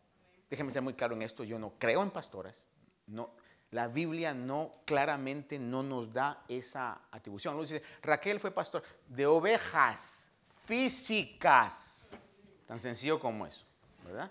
Déjenme 0.50 0.72
ser 0.72 0.82
muy 0.82 0.94
claro 0.94 1.14
en 1.14 1.22
esto, 1.22 1.44
yo 1.44 1.58
no 1.58 1.72
creo 1.78 2.02
en 2.02 2.10
pastoras, 2.10 2.66
no, 3.12 3.30
la 3.70 3.88
Biblia 3.88 4.34
no 4.34 4.74
claramente 4.84 5.58
no 5.58 5.82
nos 5.82 6.12
da 6.12 6.44
esa 6.48 7.00
atribución. 7.10 7.58
Raquel 8.02 8.38
fue 8.38 8.50
pastor 8.50 8.82
de 9.08 9.26
ovejas 9.26 10.30
físicas. 10.64 12.04
Tan 12.66 12.80
sencillo 12.80 13.18
como 13.18 13.46
eso, 13.46 13.64
¿verdad? 14.04 14.30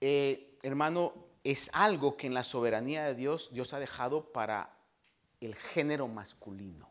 Eh, 0.00 0.58
hermano, 0.62 1.12
es 1.44 1.70
algo 1.72 2.16
que 2.16 2.26
en 2.26 2.34
la 2.34 2.44
soberanía 2.44 3.04
de 3.04 3.14
Dios 3.14 3.50
Dios 3.52 3.72
ha 3.72 3.78
dejado 3.78 4.24
para 4.32 4.70
el 5.40 5.54
género 5.54 6.08
masculino. 6.08 6.88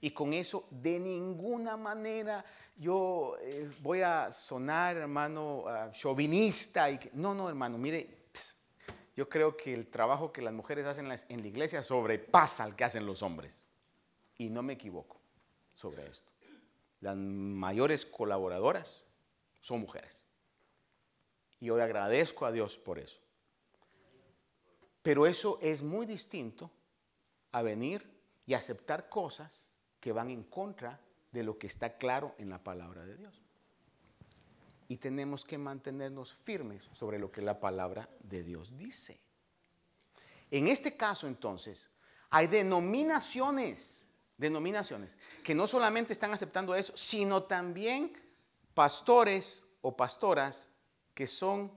Y 0.00 0.10
con 0.10 0.34
eso 0.34 0.66
de 0.70 1.00
ninguna 1.00 1.76
manera 1.76 2.44
yo 2.76 3.36
eh, 3.40 3.70
voy 3.80 4.02
a 4.02 4.30
sonar, 4.30 4.96
hermano, 4.96 5.64
uh, 5.64 5.92
chauvinista. 5.92 6.90
Y 6.90 6.98
no, 7.14 7.34
no, 7.34 7.48
hermano, 7.48 7.78
mire, 7.78 8.23
yo 9.14 9.28
creo 9.28 9.56
que 9.56 9.72
el 9.72 9.86
trabajo 9.86 10.32
que 10.32 10.42
las 10.42 10.52
mujeres 10.52 10.86
hacen 10.86 11.10
en 11.10 11.40
la 11.40 11.46
iglesia 11.46 11.84
sobrepasa 11.84 12.64
al 12.64 12.74
que 12.74 12.84
hacen 12.84 13.06
los 13.06 13.22
hombres. 13.22 13.62
Y 14.36 14.50
no 14.50 14.62
me 14.62 14.72
equivoco 14.72 15.20
sobre 15.74 16.06
esto. 16.08 16.30
Las 17.00 17.16
mayores 17.16 18.06
colaboradoras 18.06 19.02
son 19.60 19.80
mujeres. 19.80 20.24
Y 21.60 21.66
yo 21.66 21.76
le 21.76 21.84
agradezco 21.84 22.44
a 22.44 22.52
Dios 22.52 22.76
por 22.76 22.98
eso. 22.98 23.20
Pero 25.02 25.26
eso 25.26 25.58
es 25.62 25.82
muy 25.82 26.06
distinto 26.06 26.70
a 27.52 27.62
venir 27.62 28.10
y 28.46 28.54
aceptar 28.54 29.08
cosas 29.08 29.64
que 30.00 30.12
van 30.12 30.30
en 30.30 30.42
contra 30.44 31.00
de 31.30 31.44
lo 31.44 31.58
que 31.58 31.66
está 31.66 31.96
claro 31.98 32.34
en 32.38 32.50
la 32.50 32.62
palabra 32.62 33.04
de 33.04 33.16
Dios 33.16 33.43
y 34.94 34.96
tenemos 34.96 35.44
que 35.44 35.58
mantenernos 35.58 36.32
firmes 36.44 36.88
sobre 36.96 37.18
lo 37.18 37.32
que 37.32 37.42
la 37.42 37.58
palabra 37.58 38.08
de 38.20 38.44
Dios 38.44 38.78
dice. 38.78 39.18
En 40.52 40.68
este 40.68 40.96
caso, 40.96 41.26
entonces, 41.26 41.90
hay 42.30 42.46
denominaciones, 42.46 44.00
denominaciones, 44.36 45.16
que 45.42 45.52
no 45.52 45.66
solamente 45.66 46.12
están 46.12 46.32
aceptando 46.32 46.76
eso, 46.76 46.96
sino 46.96 47.42
también 47.42 48.12
pastores 48.72 49.66
o 49.82 49.96
pastoras 49.96 50.70
que 51.12 51.26
son 51.26 51.72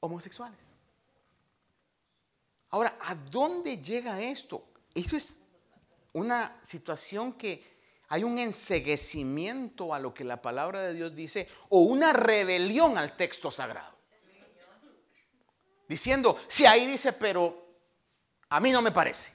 homosexuales. 0.00 0.58
Ahora, 2.70 2.96
¿a 3.02 3.14
dónde 3.14 3.76
llega 3.76 4.22
esto? 4.22 4.64
Eso 4.94 5.16
es 5.16 5.38
una 6.14 6.58
situación 6.62 7.34
que 7.34 7.73
hay 8.14 8.22
un 8.22 8.38
enseguecimiento 8.38 9.92
a 9.92 9.98
lo 9.98 10.14
que 10.14 10.22
la 10.22 10.40
palabra 10.40 10.82
de 10.82 10.94
Dios 10.94 11.16
dice 11.16 11.48
o 11.70 11.80
una 11.80 12.12
rebelión 12.12 12.96
al 12.96 13.16
texto 13.16 13.50
sagrado. 13.50 13.92
Diciendo, 15.88 16.38
si 16.46 16.64
ahí 16.64 16.86
dice, 16.86 17.12
pero 17.12 17.74
a 18.50 18.60
mí 18.60 18.70
no 18.70 18.82
me 18.82 18.92
parece. 18.92 19.32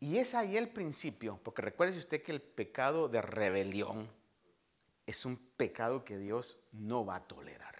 Y 0.00 0.18
es 0.18 0.34
ahí 0.34 0.56
el 0.56 0.68
principio, 0.68 1.38
porque 1.44 1.62
recuerde 1.62 1.96
usted 1.96 2.24
que 2.24 2.32
el 2.32 2.42
pecado 2.42 3.08
de 3.08 3.22
rebelión 3.22 4.10
es 5.06 5.24
un 5.24 5.36
pecado 5.56 6.04
que 6.04 6.18
Dios 6.18 6.58
no 6.72 7.06
va 7.06 7.14
a 7.14 7.28
tolerar. 7.28 7.76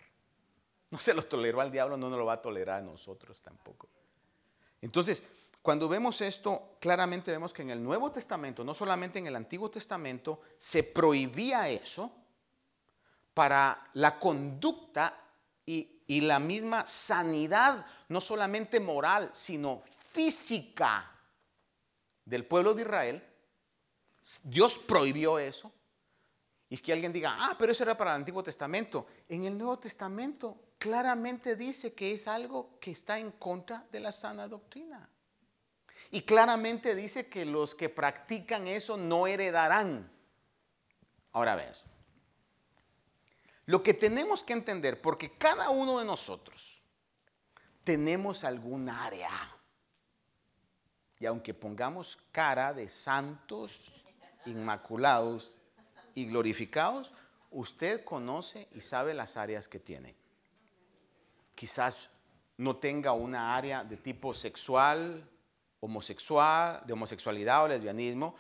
No 0.93 1.01
se 1.01 1.13
lo 1.13 1.25
toleró 1.25 1.61
al 1.61 1.73
diablo, 1.73 1.97
no 1.97 2.09
nos 2.09 2.19
lo 2.21 2.27
va 2.27 2.35
a 2.35 2.43
tolerar 2.43 2.79
a 2.79 2.85
nosotros 2.85 3.43
tampoco. 3.43 3.89
Entonces, 4.81 5.25
cuando 5.67 5.89
vemos 5.89 6.21
esto, 6.21 6.77
claramente 6.79 7.33
vemos 7.33 7.53
que 7.53 7.63
en 7.63 7.71
el 7.71 7.83
Nuevo 7.83 8.13
Testamento, 8.13 8.63
no 8.63 8.73
solamente 8.73 9.19
en 9.19 9.27
el 9.27 9.35
Antiguo 9.35 9.69
Testamento, 9.69 10.43
se 10.57 10.85
prohibía 10.85 11.69
eso 11.69 12.13
para 13.35 13.91
la 13.95 14.17
conducta 14.17 15.13
y, 15.67 16.21
la 16.21 16.39
misma 16.39 16.87
sanidad, 16.87 17.85
no 18.11 18.21
solamente 18.21 18.79
moral, 18.79 19.31
sino 19.33 19.83
física 20.13 21.11
del 22.25 22.47
pueblo 22.47 22.73
de 22.73 22.83
Israel. 22.83 23.25
Dios 24.45 24.79
prohibió 24.79 25.41
eso. 25.41 25.73
Y 26.69 26.77
es 26.77 26.81
que 26.81 26.93
alguien 26.93 27.13
diga, 27.13 27.35
ah, 27.41 27.57
pero 27.59 27.73
eso 27.73 27.83
era 27.83 27.97
para 27.97 28.13
el 28.13 28.21
Antiguo 28.21 28.45
Testamento. 28.45 29.09
En 29.29 29.47
el 29.47 29.59
Nuevo 29.59 29.81
Testamento 29.81 30.75
claramente 30.79 31.57
dice 31.57 31.93
que 31.93 32.15
es 32.15 32.29
algo 32.29 32.79
que 32.79 32.93
está 32.93 33.19
en 33.19 33.33
contra 33.33 33.85
de 33.91 33.99
la 33.99 34.13
sana 34.13 34.47
doctrina. 34.47 35.11
Y 36.11 36.23
claramente 36.23 36.95
dice 36.95 37.29
que 37.29 37.45
los 37.45 37.75
que 37.75 37.89
practican 37.89 38.67
eso 38.69 38.97
no 38.97 39.27
heredarán. 39.27 40.11
Ahora 41.33 41.57
ves, 41.57 41.85
lo 43.67 43.83
que 43.83 43.95
tenemos 43.95 44.45
que 44.45 44.53
entender, 44.53 45.01
porque 45.03 45.37
cada 45.37 45.71
uno 45.71 45.99
de 45.99 46.05
nosotros 46.05 46.83
tenemos 47.85 48.45
algún 48.45 48.89
área. 48.89 49.31
Y 51.19 51.27
aunque 51.27 51.53
pongamos 51.55 52.19
cara 52.31 52.73
de 52.73 52.89
santos, 52.89 54.05
inmaculados 54.45 55.59
y 56.15 56.27
glorificados, 56.27 57.13
usted 57.51 58.05
conoce 58.05 58.69
y 58.73 58.81
sabe 58.81 59.15
las 59.15 59.37
áreas 59.37 59.67
que 59.67 59.81
tiene. 59.81 60.15
Quizás 61.55 62.11
no 62.57 62.77
tenga 62.77 63.13
una 63.13 63.57
área 63.57 63.83
de 63.83 63.97
tipo 63.97 64.33
sexual, 64.33 65.29
homosexual, 65.87 66.83
de 66.87 66.93
homosexualidad 66.93 67.65
o 67.65 67.69
lesbianismo, 67.69 68.37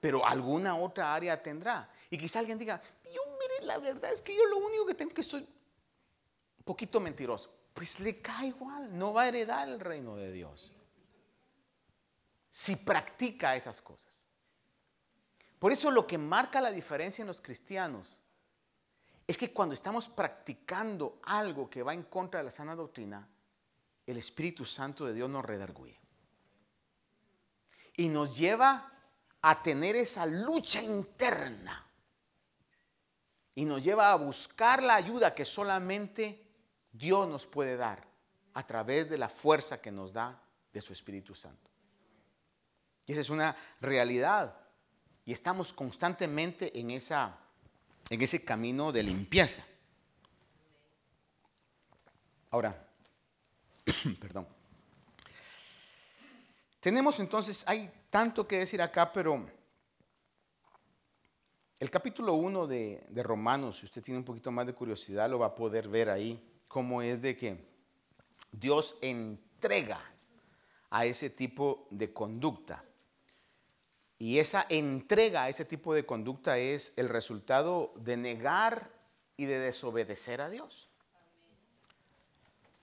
pero 0.00 0.24
alguna 0.24 0.76
otra 0.76 1.14
área 1.14 1.42
tendrá. 1.42 1.88
Y 2.10 2.18
quizá 2.18 2.38
alguien 2.38 2.58
diga, 2.58 2.80
yo 3.04 3.20
mire, 3.38 3.66
la 3.66 3.78
verdad 3.78 4.12
es 4.12 4.20
que 4.20 4.34
yo 4.34 4.44
lo 4.46 4.58
único 4.58 4.86
que 4.86 4.94
tengo 4.94 5.12
que 5.12 5.22
soy 5.22 5.40
un 5.40 6.64
poquito 6.64 7.00
mentiroso. 7.00 7.52
Pues 7.74 8.00
le 8.00 8.20
cae 8.20 8.48
igual, 8.48 8.96
no 8.96 9.12
va 9.12 9.22
a 9.22 9.28
heredar 9.28 9.68
el 9.68 9.80
reino 9.80 10.16
de 10.16 10.32
Dios. 10.32 10.72
Si 12.50 12.76
practica 12.76 13.56
esas 13.56 13.80
cosas. 13.80 14.26
Por 15.58 15.72
eso 15.72 15.90
lo 15.90 16.06
que 16.06 16.18
marca 16.18 16.60
la 16.60 16.72
diferencia 16.72 17.22
en 17.22 17.28
los 17.28 17.40
cristianos 17.40 18.22
es 19.26 19.38
que 19.38 19.52
cuando 19.52 19.74
estamos 19.74 20.08
practicando 20.08 21.20
algo 21.22 21.70
que 21.70 21.82
va 21.82 21.94
en 21.94 22.02
contra 22.04 22.40
de 22.40 22.44
la 22.44 22.50
sana 22.50 22.74
doctrina, 22.74 23.28
el 24.06 24.16
Espíritu 24.16 24.64
Santo 24.64 25.06
de 25.06 25.14
Dios 25.14 25.30
nos 25.30 25.44
redarguye 25.44 26.00
y 27.96 28.08
nos 28.08 28.36
lleva 28.36 28.92
a 29.42 29.62
tener 29.62 29.96
esa 29.96 30.26
lucha 30.26 30.82
interna. 30.82 31.86
Y 33.54 33.64
nos 33.64 33.82
lleva 33.82 34.12
a 34.12 34.16
buscar 34.16 34.82
la 34.82 34.94
ayuda 34.94 35.34
que 35.34 35.44
solamente 35.44 36.46
Dios 36.92 37.28
nos 37.28 37.46
puede 37.46 37.76
dar 37.76 38.06
a 38.54 38.66
través 38.66 39.08
de 39.08 39.18
la 39.18 39.28
fuerza 39.28 39.80
que 39.80 39.90
nos 39.90 40.12
da 40.12 40.40
de 40.72 40.80
su 40.80 40.92
Espíritu 40.92 41.34
Santo. 41.34 41.70
Y 43.06 43.12
esa 43.12 43.20
es 43.20 43.30
una 43.30 43.56
realidad. 43.80 44.56
Y 45.24 45.32
estamos 45.32 45.72
constantemente 45.72 46.78
en, 46.78 46.90
esa, 46.90 47.38
en 48.08 48.22
ese 48.22 48.44
camino 48.44 48.92
de 48.92 49.02
limpieza. 49.02 49.64
Ahora, 52.50 52.88
perdón. 54.20 54.59
Tenemos 56.80 57.20
entonces, 57.20 57.62
hay 57.66 57.90
tanto 58.08 58.48
que 58.48 58.58
decir 58.58 58.80
acá, 58.80 59.12
pero 59.12 59.46
el 61.78 61.90
capítulo 61.90 62.34
1 62.34 62.66
de, 62.66 63.22
Romanos, 63.22 63.78
si 63.78 63.86
usted 63.86 64.02
tiene 64.02 64.18
un 64.18 64.24
poquito 64.24 64.50
más 64.50 64.66
de 64.66 64.72
curiosidad, 64.72 65.28
lo 65.28 65.38
va 65.38 65.46
a 65.46 65.54
poder 65.54 65.88
ver 65.88 66.08
ahí, 66.08 66.42
cómo 66.68 67.02
es 67.02 67.20
de 67.20 67.36
que 67.36 67.64
Dios 68.50 68.96
entrega 69.02 70.00
a 70.88 71.04
ese 71.04 71.28
tipo 71.28 71.86
de 71.90 72.12
conducta. 72.12 72.84
Y 74.18 74.38
esa 74.38 74.66
entrega 74.68 75.44
a 75.44 75.48
ese 75.48 75.64
tipo 75.64 75.94
de 75.94 76.04
conducta 76.04 76.58
es 76.58 76.92
el 76.96 77.08
resultado 77.08 77.92
de 77.96 78.16
negar 78.16 78.90
y 79.36 79.44
de 79.46 79.58
desobedecer 79.58 80.40
a 80.40 80.50
Dios. 80.50 80.88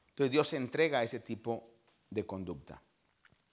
Entonces 0.09 0.31
Dios 0.31 0.53
entrega 0.53 0.99
a 0.99 1.03
ese 1.03 1.19
tipo 1.19 1.69
de 2.09 2.25
conducta. 2.25 2.81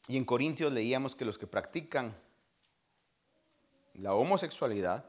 Y 0.07 0.17
en 0.17 0.25
Corintios 0.25 0.73
leíamos 0.73 1.17
que 1.17 1.25
los 1.25 1.39
que 1.39 1.47
practican 1.47 2.15
la 3.95 4.15
homosexualidad 4.15 5.05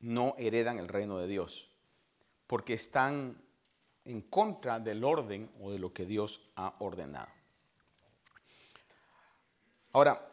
no 0.00 0.34
heredan 0.38 0.78
el 0.78 0.88
reino 0.88 1.18
de 1.18 1.26
Dios, 1.26 1.70
porque 2.46 2.74
están 2.74 3.40
en 4.04 4.22
contra 4.22 4.80
del 4.80 5.04
orden 5.04 5.50
o 5.60 5.70
de 5.70 5.78
lo 5.78 5.92
que 5.92 6.06
Dios 6.06 6.40
ha 6.56 6.74
ordenado. 6.78 7.28
Ahora, 9.92 10.26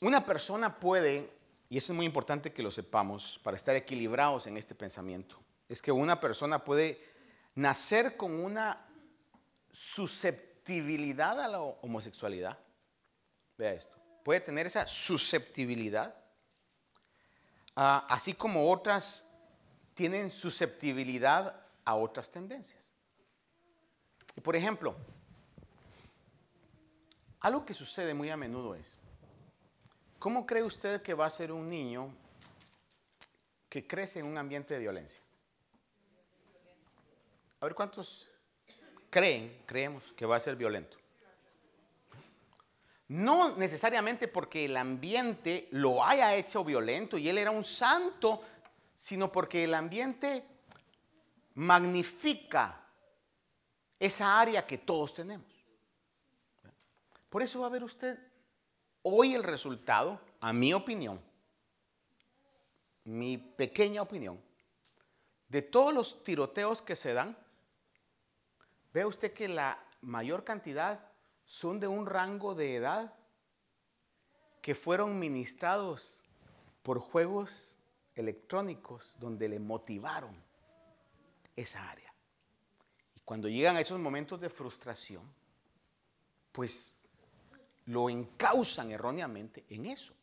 una 0.00 0.24
persona 0.24 0.78
puede, 0.78 1.30
y 1.68 1.76
eso 1.76 1.92
es 1.92 1.96
muy 1.96 2.06
importante 2.06 2.52
que 2.52 2.62
lo 2.62 2.70
sepamos 2.70 3.40
para 3.42 3.56
estar 3.56 3.74
equilibrados 3.74 4.46
en 4.46 4.56
este 4.56 4.74
pensamiento, 4.74 5.38
es 5.68 5.82
que 5.82 5.92
una 5.92 6.20
persona 6.20 6.64
puede 6.64 7.02
nacer 7.56 8.16
con 8.16 8.32
una 8.32 8.86
susceptibilidad 9.72 10.53
a 10.66 11.48
la 11.48 11.60
homosexualidad. 11.60 12.58
Vea 13.56 13.72
esto. 13.72 13.96
Puede 14.24 14.40
tener 14.40 14.66
esa 14.66 14.86
susceptibilidad, 14.86 16.14
ah, 17.76 18.06
así 18.08 18.34
como 18.34 18.70
otras 18.70 19.30
tienen 19.94 20.30
susceptibilidad 20.30 21.54
a 21.84 21.94
otras 21.94 22.30
tendencias. 22.30 22.90
Y 24.36 24.40
por 24.40 24.56
ejemplo, 24.56 24.96
algo 27.40 27.64
que 27.64 27.74
sucede 27.74 28.14
muy 28.14 28.30
a 28.30 28.36
menudo 28.36 28.74
es, 28.74 28.96
¿cómo 30.18 30.46
cree 30.46 30.62
usted 30.62 31.02
que 31.02 31.14
va 31.14 31.26
a 31.26 31.30
ser 31.30 31.52
un 31.52 31.68
niño 31.68 32.12
que 33.68 33.86
crece 33.86 34.20
en 34.20 34.26
un 34.26 34.38
ambiente 34.38 34.74
de 34.74 34.80
violencia? 34.80 35.20
A 37.60 37.66
ver 37.66 37.74
cuántos 37.74 38.30
creen, 39.14 39.62
creemos 39.64 40.12
que 40.16 40.26
va 40.26 40.34
a 40.34 40.40
ser 40.40 40.56
violento. 40.56 40.96
No 43.06 43.56
necesariamente 43.56 44.26
porque 44.26 44.64
el 44.64 44.76
ambiente 44.76 45.68
lo 45.70 46.04
haya 46.04 46.34
hecho 46.34 46.64
violento 46.64 47.16
y 47.16 47.28
él 47.28 47.38
era 47.38 47.52
un 47.52 47.64
santo, 47.64 48.42
sino 48.96 49.30
porque 49.30 49.62
el 49.62 49.74
ambiente 49.74 50.44
magnifica 51.54 52.80
esa 54.00 54.40
área 54.40 54.66
que 54.66 54.78
todos 54.78 55.14
tenemos. 55.14 55.46
Por 57.30 57.40
eso 57.40 57.60
va 57.60 57.68
a 57.68 57.70
ver 57.70 57.84
usted 57.84 58.18
hoy 59.02 59.34
el 59.34 59.44
resultado, 59.44 60.20
a 60.40 60.52
mi 60.52 60.74
opinión, 60.74 61.20
mi 63.04 63.38
pequeña 63.38 64.02
opinión, 64.02 64.40
de 65.48 65.62
todos 65.62 65.94
los 65.94 66.24
tiroteos 66.24 66.82
que 66.82 66.96
se 66.96 67.12
dan, 67.12 67.43
ve 68.94 69.04
usted 69.04 69.32
que 69.32 69.48
la 69.48 69.76
mayor 70.02 70.44
cantidad 70.44 71.10
son 71.44 71.80
de 71.80 71.88
un 71.88 72.06
rango 72.06 72.54
de 72.54 72.76
edad 72.76 73.12
que 74.62 74.74
fueron 74.76 75.18
ministrados 75.18 76.24
por 76.82 77.00
juegos 77.00 77.76
electrónicos 78.14 79.16
donde 79.18 79.48
le 79.48 79.58
motivaron 79.58 80.40
esa 81.56 81.90
área. 81.90 82.14
Y 83.16 83.20
cuando 83.20 83.48
llegan 83.48 83.76
a 83.76 83.80
esos 83.80 83.98
momentos 83.98 84.40
de 84.40 84.48
frustración, 84.48 85.22
pues 86.52 86.94
lo 87.86 88.08
encausan 88.08 88.92
erróneamente 88.92 89.64
en 89.70 89.86
eso. 89.86 90.14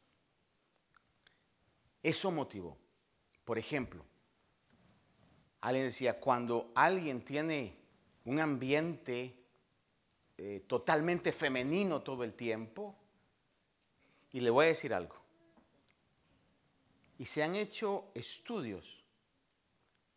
Eso 2.01 2.32
motivó. 2.32 2.78
Por 3.43 3.59
ejemplo, 3.59 4.05
alguien 5.59 5.86
decía, 5.86 6.19
cuando 6.19 6.72
alguien 6.74 7.24
tiene 7.24 7.80
un 8.26 8.39
ambiente 8.39 9.36
eh, 10.38 10.63
totalmente 10.67 11.32
femenino 11.32 12.01
todo 12.01 12.24
el 12.24 12.34
tiempo, 12.34 12.95
y 14.32 14.39
le 14.39 14.49
voy 14.49 14.65
a 14.65 14.69
decir 14.69 14.93
algo, 14.93 15.15
y 17.17 17.26
se 17.26 17.43
han 17.43 17.55
hecho 17.55 18.11
estudios 18.15 19.03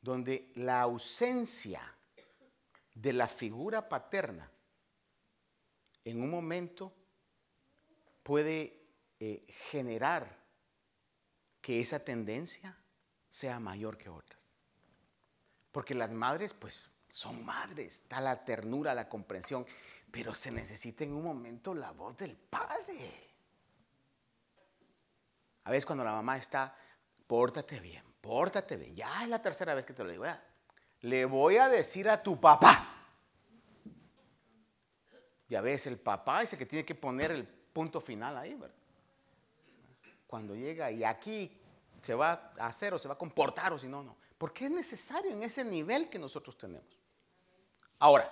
donde 0.00 0.50
la 0.54 0.82
ausencia 0.82 1.80
de 2.94 3.12
la 3.12 3.26
figura 3.26 3.88
paterna 3.88 4.50
en 6.04 6.22
un 6.22 6.30
momento 6.30 6.92
puede 8.22 8.84
eh, 9.20 9.44
generar 9.70 10.38
que 11.60 11.80
esa 11.80 12.04
tendencia 12.04 12.76
sea 13.28 13.58
mayor 13.58 13.96
que 13.96 14.08
otras. 14.08 14.50
Porque 15.72 15.94
las 15.94 16.10
madres, 16.10 16.52
pues, 16.52 16.93
son 17.14 17.44
madres, 17.44 18.00
está 18.00 18.20
la 18.20 18.44
ternura, 18.44 18.92
la 18.92 19.08
comprensión, 19.08 19.64
pero 20.10 20.34
se 20.34 20.50
necesita 20.50 21.04
en 21.04 21.12
un 21.12 21.22
momento 21.22 21.72
la 21.72 21.92
voz 21.92 22.16
del 22.16 22.36
padre. 22.36 23.30
A 25.62 25.70
veces 25.70 25.86
cuando 25.86 26.02
la 26.02 26.10
mamá 26.10 26.36
está, 26.36 26.76
pórtate 27.24 27.78
bien, 27.78 28.02
pórtate 28.20 28.76
bien. 28.76 28.96
Ya 28.96 29.22
es 29.22 29.28
la 29.28 29.40
tercera 29.40 29.74
vez 29.74 29.86
que 29.86 29.92
te 29.92 30.02
lo 30.02 30.10
digo. 30.10 30.24
Le 31.02 31.24
voy 31.24 31.56
a 31.56 31.68
decir 31.68 32.08
a 32.08 32.20
tu 32.20 32.40
papá. 32.40 32.84
Ya 35.46 35.60
ves, 35.60 35.86
el 35.86 36.00
papá 36.00 36.42
es 36.42 36.52
el 36.52 36.58
que 36.58 36.66
tiene 36.66 36.84
que 36.84 36.96
poner 36.96 37.30
el 37.30 37.46
punto 37.46 38.00
final 38.00 38.36
ahí, 38.36 38.54
¿verdad? 38.54 38.74
Cuando 40.26 40.56
llega 40.56 40.90
y 40.90 41.04
aquí 41.04 41.56
se 42.02 42.12
va 42.16 42.50
a 42.58 42.66
hacer 42.66 42.92
o 42.92 42.98
se 42.98 43.06
va 43.06 43.14
a 43.14 43.18
comportar 43.18 43.72
o 43.72 43.78
si 43.78 43.86
no, 43.86 44.02
no. 44.02 44.16
Porque 44.36 44.64
es 44.64 44.72
necesario 44.72 45.30
en 45.30 45.44
ese 45.44 45.64
nivel 45.64 46.10
que 46.10 46.18
nosotros 46.18 46.58
tenemos. 46.58 47.03
Ahora, 47.98 48.30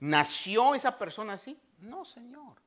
¿nació 0.00 0.74
esa 0.74 0.98
persona 0.98 1.34
así? 1.34 1.60
No, 1.78 2.04
Señor. 2.04 2.60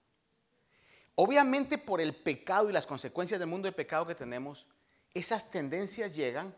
Obviamente 1.16 1.78
por 1.78 2.01
el 2.01 2.14
pecado 2.14 2.70
y 2.70 2.74
las 2.74 2.86
consecuencias 2.86 3.39
del 3.39 3.49
mundo 3.49 3.68
de 3.68 3.72
pecado 3.72 4.06
que 4.06 4.16
tenemos, 4.16 4.66
esas 5.14 5.49
tendencias 5.49 6.14
llegan, 6.14 6.53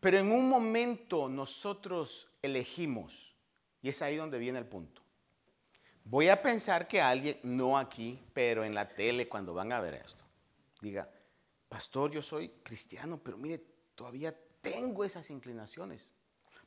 pero 0.00 0.16
en 0.16 0.32
un 0.32 0.48
momento 0.48 1.28
nosotros 1.28 2.30
elegimos, 2.40 3.36
y 3.82 3.90
es 3.90 4.00
ahí 4.00 4.16
donde 4.16 4.38
viene 4.38 4.58
el 4.58 4.66
punto. 4.66 5.02
Voy 6.04 6.28
a 6.28 6.42
pensar 6.42 6.88
que 6.88 7.00
alguien, 7.00 7.38
no 7.42 7.76
aquí, 7.76 8.18
pero 8.32 8.64
en 8.64 8.74
la 8.74 8.88
tele 8.88 9.28
cuando 9.28 9.52
van 9.52 9.70
a 9.72 9.80
ver 9.80 9.94
esto, 9.94 10.24
diga, 10.80 11.08
pastor, 11.68 12.10
yo 12.10 12.22
soy 12.22 12.48
cristiano, 12.62 13.20
pero 13.22 13.36
mire, 13.36 13.62
todavía 13.94 14.34
tengo 14.62 15.04
esas 15.04 15.28
inclinaciones. 15.28 16.14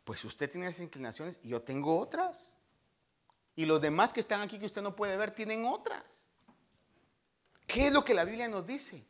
Pues 0.04 0.24
usted 0.26 0.50
tiene 0.50 0.68
esas 0.68 0.82
inclinaciones 0.82 1.40
y 1.44 1.50
yo 1.50 1.62
tengo 1.62 1.98
otras. 1.98 2.58
Y 3.56 3.66
los 3.66 3.82
demás 3.82 4.14
que 4.14 4.20
están 4.20 4.42
aquí 4.42 4.60
que 4.60 4.66
usted 4.66 4.82
no 4.82 4.96
puede 4.96 5.16
ver 5.18 5.32
tienen 5.32 5.66
otras. 5.66 6.04
¿Qué 7.68 7.88
es 7.88 7.94
lo 7.94 8.04
que 8.04 8.14
la 8.14 8.26
Biblia 8.26 8.48
nos 8.48 8.66
dice? 8.66 9.06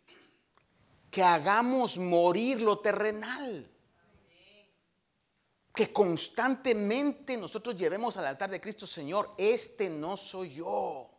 que 1.13 1.21
hagamos 1.21 1.99
morir 1.99 2.59
lo 2.63 2.79
terrenal. 2.79 3.69
Que 5.71 5.93
constantemente 5.93 7.37
nosotros 7.37 7.75
llevemos 7.75 8.17
al 8.17 8.25
altar 8.25 8.49
de 8.49 8.59
Cristo, 8.59 8.87
Señor, 8.87 9.35
este 9.37 9.91
no 9.91 10.17
soy 10.17 10.55
yo. 10.55 11.11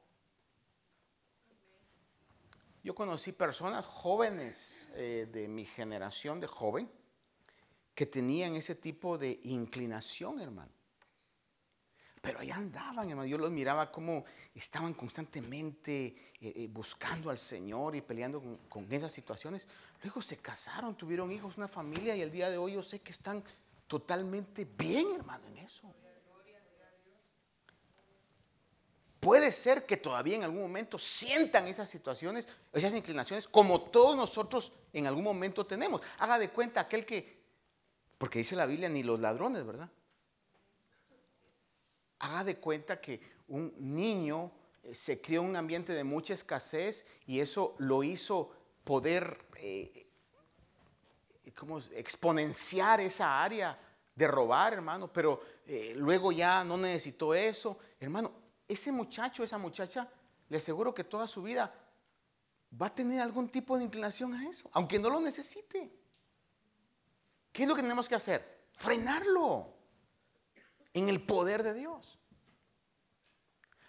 Yo 2.82 2.92
conocí 2.92 3.30
personas 3.30 3.86
jóvenes 3.86 4.90
eh, 4.94 5.28
de 5.32 5.46
mi 5.46 5.64
generación 5.64 6.40
de 6.40 6.48
joven 6.48 6.90
que 7.94 8.06
tenían 8.06 8.56
ese 8.56 8.74
tipo 8.74 9.16
de 9.16 9.38
inclinación, 9.44 10.40
hermano. 10.40 10.72
Pero 12.20 12.40
allá 12.40 12.56
andaban, 12.56 13.08
hermano. 13.10 13.28
Yo 13.28 13.36
los 13.36 13.50
miraba 13.50 13.92
como 13.92 14.24
estaban 14.54 14.94
constantemente 14.94 16.06
eh, 16.06 16.52
eh, 16.56 16.68
buscando 16.70 17.28
al 17.28 17.38
Señor 17.38 17.94
y 17.94 18.00
peleando 18.00 18.42
con, 18.68 18.90
esas 18.90 19.12
situaciones. 19.12 19.68
Luego 20.02 20.22
se 20.22 20.38
casaron, 20.38 20.96
tuvieron 20.96 21.30
hijos, 21.30 21.58
una 21.58 21.68
familia 21.68 22.16
y 22.16 22.22
el 22.22 22.32
día 22.32 22.48
de 22.50 22.56
hoy 22.56 22.72
yo 22.72 22.82
sé 22.82 23.00
que 23.00 23.12
están 23.12 23.44
totalmente 23.86 24.64
bien, 24.64 25.06
hermano, 25.14 25.46
en 25.48 25.58
eso. 25.58 25.94
Puede 29.20 29.52
ser 29.52 29.86
que 29.86 29.96
todavía 29.96 30.36
en 30.36 30.42
algún 30.42 30.60
momento 30.60 30.98
sientan 30.98 31.66
esas 31.66 31.88
situaciones, 31.88 32.46
esas 32.74 32.94
inclinaciones, 32.94 33.48
como 33.48 33.80
todos 33.80 34.14
nosotros 34.16 34.72
en 34.92 35.06
algún 35.06 35.24
momento 35.24 35.64
tenemos. 35.64 36.02
Haga 36.18 36.38
de 36.38 36.50
cuenta 36.50 36.80
aquel 36.80 37.06
que, 37.06 37.33
porque 38.24 38.38
dice 38.38 38.56
la 38.56 38.64
Biblia, 38.64 38.88
ni 38.88 39.02
los 39.02 39.20
ladrones, 39.20 39.66
¿verdad? 39.66 39.90
haga 42.20 42.42
de 42.42 42.56
cuenta 42.56 42.98
que 42.98 43.20
un 43.48 43.74
niño 43.76 44.50
eh, 44.82 44.94
se 44.94 45.20
crió 45.20 45.42
en 45.42 45.48
un 45.48 45.56
ambiente 45.56 45.92
de 45.92 46.04
mucha 46.04 46.32
escasez 46.32 47.04
y 47.26 47.38
eso 47.38 47.74
lo 47.76 48.02
hizo 48.02 48.50
poder 48.82 49.44
eh, 49.56 50.06
exponenciar 51.44 53.02
esa 53.02 53.44
área 53.44 53.78
de 54.16 54.26
robar, 54.26 54.72
hermano, 54.72 55.12
pero 55.12 55.42
eh, 55.66 55.92
luego 55.94 56.32
ya 56.32 56.64
no 56.64 56.78
necesitó 56.78 57.34
eso. 57.34 57.78
Hermano, 58.00 58.32
ese 58.66 58.90
muchacho, 58.90 59.44
esa 59.44 59.58
muchacha, 59.58 60.10
le 60.48 60.56
aseguro 60.56 60.94
que 60.94 61.04
toda 61.04 61.26
su 61.26 61.42
vida 61.42 61.74
va 62.80 62.86
a 62.86 62.94
tener 62.94 63.20
algún 63.20 63.50
tipo 63.50 63.76
de 63.76 63.84
inclinación 63.84 64.32
a 64.32 64.48
eso, 64.48 64.70
aunque 64.72 64.98
no 64.98 65.10
lo 65.10 65.20
necesite. 65.20 66.03
¿Qué 67.54 67.62
es 67.62 67.68
lo 67.68 67.76
que 67.76 67.82
tenemos 67.82 68.08
que 68.08 68.16
hacer? 68.16 68.66
Frenarlo 68.72 69.72
en 70.92 71.08
el 71.08 71.24
poder 71.24 71.62
de 71.62 71.72
Dios. 71.72 72.18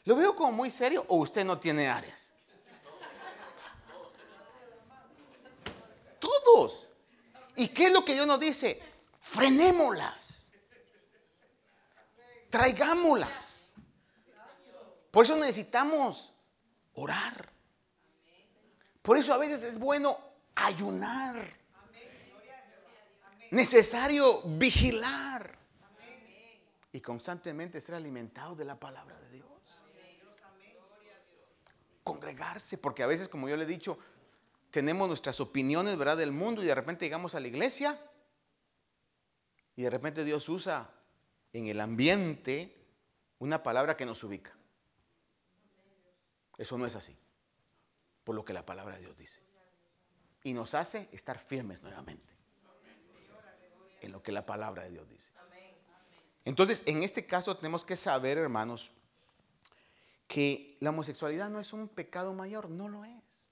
¿Lo 0.03 0.15
veo 0.15 0.35
como 0.35 0.51
muy 0.51 0.69
serio 0.69 1.03
o 1.07 1.15
usted 1.15 1.43
no 1.43 1.59
tiene 1.59 1.89
áreas? 1.89 2.31
Todos. 6.19 6.91
¿Y 7.55 7.69
qué 7.69 7.85
es 7.85 7.91
lo 7.91 8.05
que 8.05 8.13
Dios 8.13 8.27
nos 8.27 8.39
dice? 8.39 8.79
Frenémoslas. 9.19 10.51
Traigámoslas. 12.51 13.73
Por 15.09 15.25
eso 15.25 15.35
necesitamos 15.37 16.35
orar. 16.93 17.49
Por 19.01 19.17
eso 19.17 19.33
a 19.33 19.39
veces 19.39 19.63
es 19.63 19.79
bueno 19.79 20.19
ayunar. 20.53 21.64
Necesario 23.55 24.41
vigilar. 24.41 25.57
Y 26.91 26.99
constantemente 26.99 27.77
estar 27.77 27.95
alimentados 27.95 28.57
de 28.57 28.65
la 28.65 28.77
palabra 28.77 29.17
de 29.17 29.29
Dios. 29.29 29.47
Congregarse, 32.03 32.77
porque 32.77 33.01
a 33.01 33.07
veces, 33.07 33.29
como 33.29 33.47
yo 33.47 33.55
le 33.55 33.63
he 33.63 33.67
dicho, 33.67 33.97
tenemos 34.71 35.07
nuestras 35.07 35.39
opiniones, 35.39 35.97
¿verdad?, 35.97 36.17
del 36.17 36.33
mundo 36.33 36.61
y 36.63 36.65
de 36.65 36.75
repente 36.75 37.05
llegamos 37.05 37.33
a 37.33 37.39
la 37.39 37.47
iglesia 37.47 37.97
y 39.77 39.83
de 39.83 39.89
repente 39.89 40.25
Dios 40.25 40.49
usa 40.49 40.89
en 41.53 41.67
el 41.67 41.79
ambiente 41.79 42.75
una 43.39 43.63
palabra 43.63 43.95
que 43.95 44.05
nos 44.05 44.21
ubica. 44.25 44.53
Eso 46.57 46.77
no 46.77 46.85
es 46.85 46.95
así, 46.95 47.17
por 48.25 48.35
lo 48.35 48.43
que 48.43 48.51
la 48.51 48.65
palabra 48.65 48.95
de 48.95 49.01
Dios 49.01 49.15
dice. 49.15 49.41
Y 50.43 50.51
nos 50.51 50.73
hace 50.73 51.07
estar 51.13 51.39
firmes 51.39 51.81
nuevamente 51.81 52.34
en 54.01 54.11
lo 54.11 54.21
que 54.21 54.31
la 54.31 54.45
palabra 54.45 54.83
de 54.83 54.91
Dios 54.91 55.09
dice. 55.09 55.31
Entonces, 56.43 56.83
en 56.85 57.03
este 57.03 57.25
caso 57.25 57.57
tenemos 57.57 57.83
que 57.83 57.95
saber, 57.95 58.37
hermanos, 58.37 58.91
que 60.27 60.77
la 60.79 60.91
homosexualidad 60.91 61.49
no 61.49 61.59
es 61.59 61.73
un 61.73 61.87
pecado 61.87 62.33
mayor, 62.33 62.69
no 62.69 62.87
lo 62.87 63.03
es. 63.03 63.51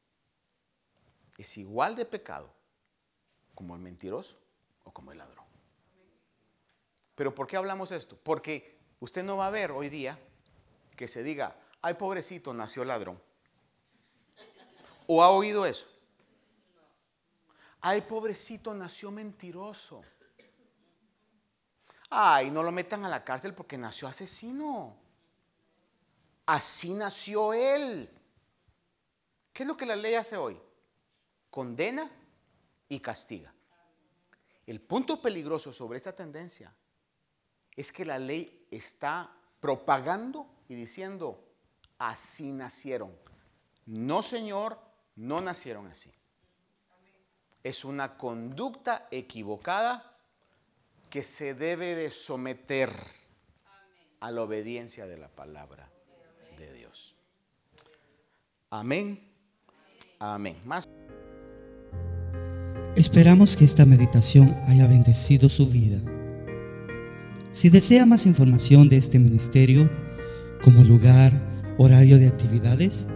Es 1.37 1.57
igual 1.57 1.95
de 1.95 2.05
pecado 2.05 2.53
como 3.55 3.75
el 3.75 3.81
mentiroso 3.81 4.37
o 4.83 4.91
como 4.91 5.11
el 5.11 5.17
ladrón. 5.17 5.45
Pero 7.15 7.33
¿por 7.33 7.47
qué 7.47 7.57
hablamos 7.57 7.91
esto? 7.91 8.17
Porque 8.21 8.77
usted 8.99 9.23
no 9.23 9.37
va 9.37 9.47
a 9.47 9.51
ver 9.51 9.71
hoy 9.71 9.89
día 9.89 10.19
que 10.95 11.07
se 11.07 11.23
diga, 11.23 11.55
ay 11.81 11.95
pobrecito, 11.95 12.53
nació 12.53 12.85
ladrón. 12.85 13.21
¿O 15.07 15.23
ha 15.23 15.29
oído 15.29 15.65
eso? 15.65 15.85
Ay 17.81 18.01
pobrecito, 18.01 18.73
nació 18.73 19.11
mentiroso. 19.11 20.03
Ay, 22.15 22.51
no 22.51 22.61
lo 22.61 22.71
metan 22.71 23.03
a 23.05 23.09
la 23.09 23.23
cárcel 23.23 23.55
porque 23.55 23.75
nació 23.75 24.07
asesino. 24.07 24.95
Así 26.45 26.93
nació 26.93 27.53
él. 27.53 28.07
¿Qué 29.51 29.63
es 29.63 29.67
lo 29.67 29.75
que 29.75 29.87
la 29.87 29.95
ley 29.95 30.13
hace 30.13 30.37
hoy? 30.37 30.61
Condena 31.49 32.11
y 32.87 32.99
castiga. 32.99 33.51
El 34.67 34.79
punto 34.79 35.19
peligroso 35.19 35.73
sobre 35.73 35.97
esta 35.97 36.15
tendencia 36.15 36.71
es 37.75 37.91
que 37.91 38.05
la 38.05 38.19
ley 38.19 38.67
está 38.69 39.35
propagando 39.59 40.45
y 40.69 40.75
diciendo, 40.75 41.43
así 41.97 42.51
nacieron. 42.51 43.17
No, 43.87 44.21
Señor, 44.21 44.79
no 45.15 45.41
nacieron 45.41 45.87
así. 45.87 46.13
Es 47.63 47.83
una 47.83 48.19
conducta 48.19 49.07
equivocada 49.09 50.12
que 51.13 51.21
se 51.21 51.53
debe 51.53 51.93
de 51.93 52.09
someter 52.09 52.89
a 54.19 54.31
la 54.31 54.41
obediencia 54.41 55.05
de 55.05 55.15
la 55.15 55.27
palabra 55.27 55.87
de 56.57 56.73
Dios. 56.73 57.15
Amén. 58.71 59.19
Amén. 60.17 60.57
Más. 60.65 60.89
Esperamos 62.95 63.55
que 63.55 63.63
esta 63.63 63.85
meditación 63.85 64.59
haya 64.65 64.87
bendecido 64.87 65.49
su 65.49 65.69
vida. 65.69 66.01
Si 67.51 67.69
desea 67.69 68.07
más 68.07 68.25
información 68.25 68.89
de 68.89 68.97
este 68.97 69.19
ministerio, 69.19 69.87
como 70.63 70.83
lugar, 70.83 71.31
horario 71.77 72.17
de 72.17 72.27
actividades, 72.27 73.07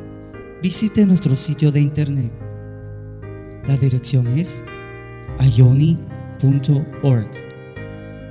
visite 0.61 1.03
nuestro 1.07 1.35
sitio 1.35 1.71
de 1.71 1.79
internet. 1.79 2.31
La 3.65 3.75
dirección 3.75 4.27
es 4.37 4.63
ayoni.org. 5.39 7.46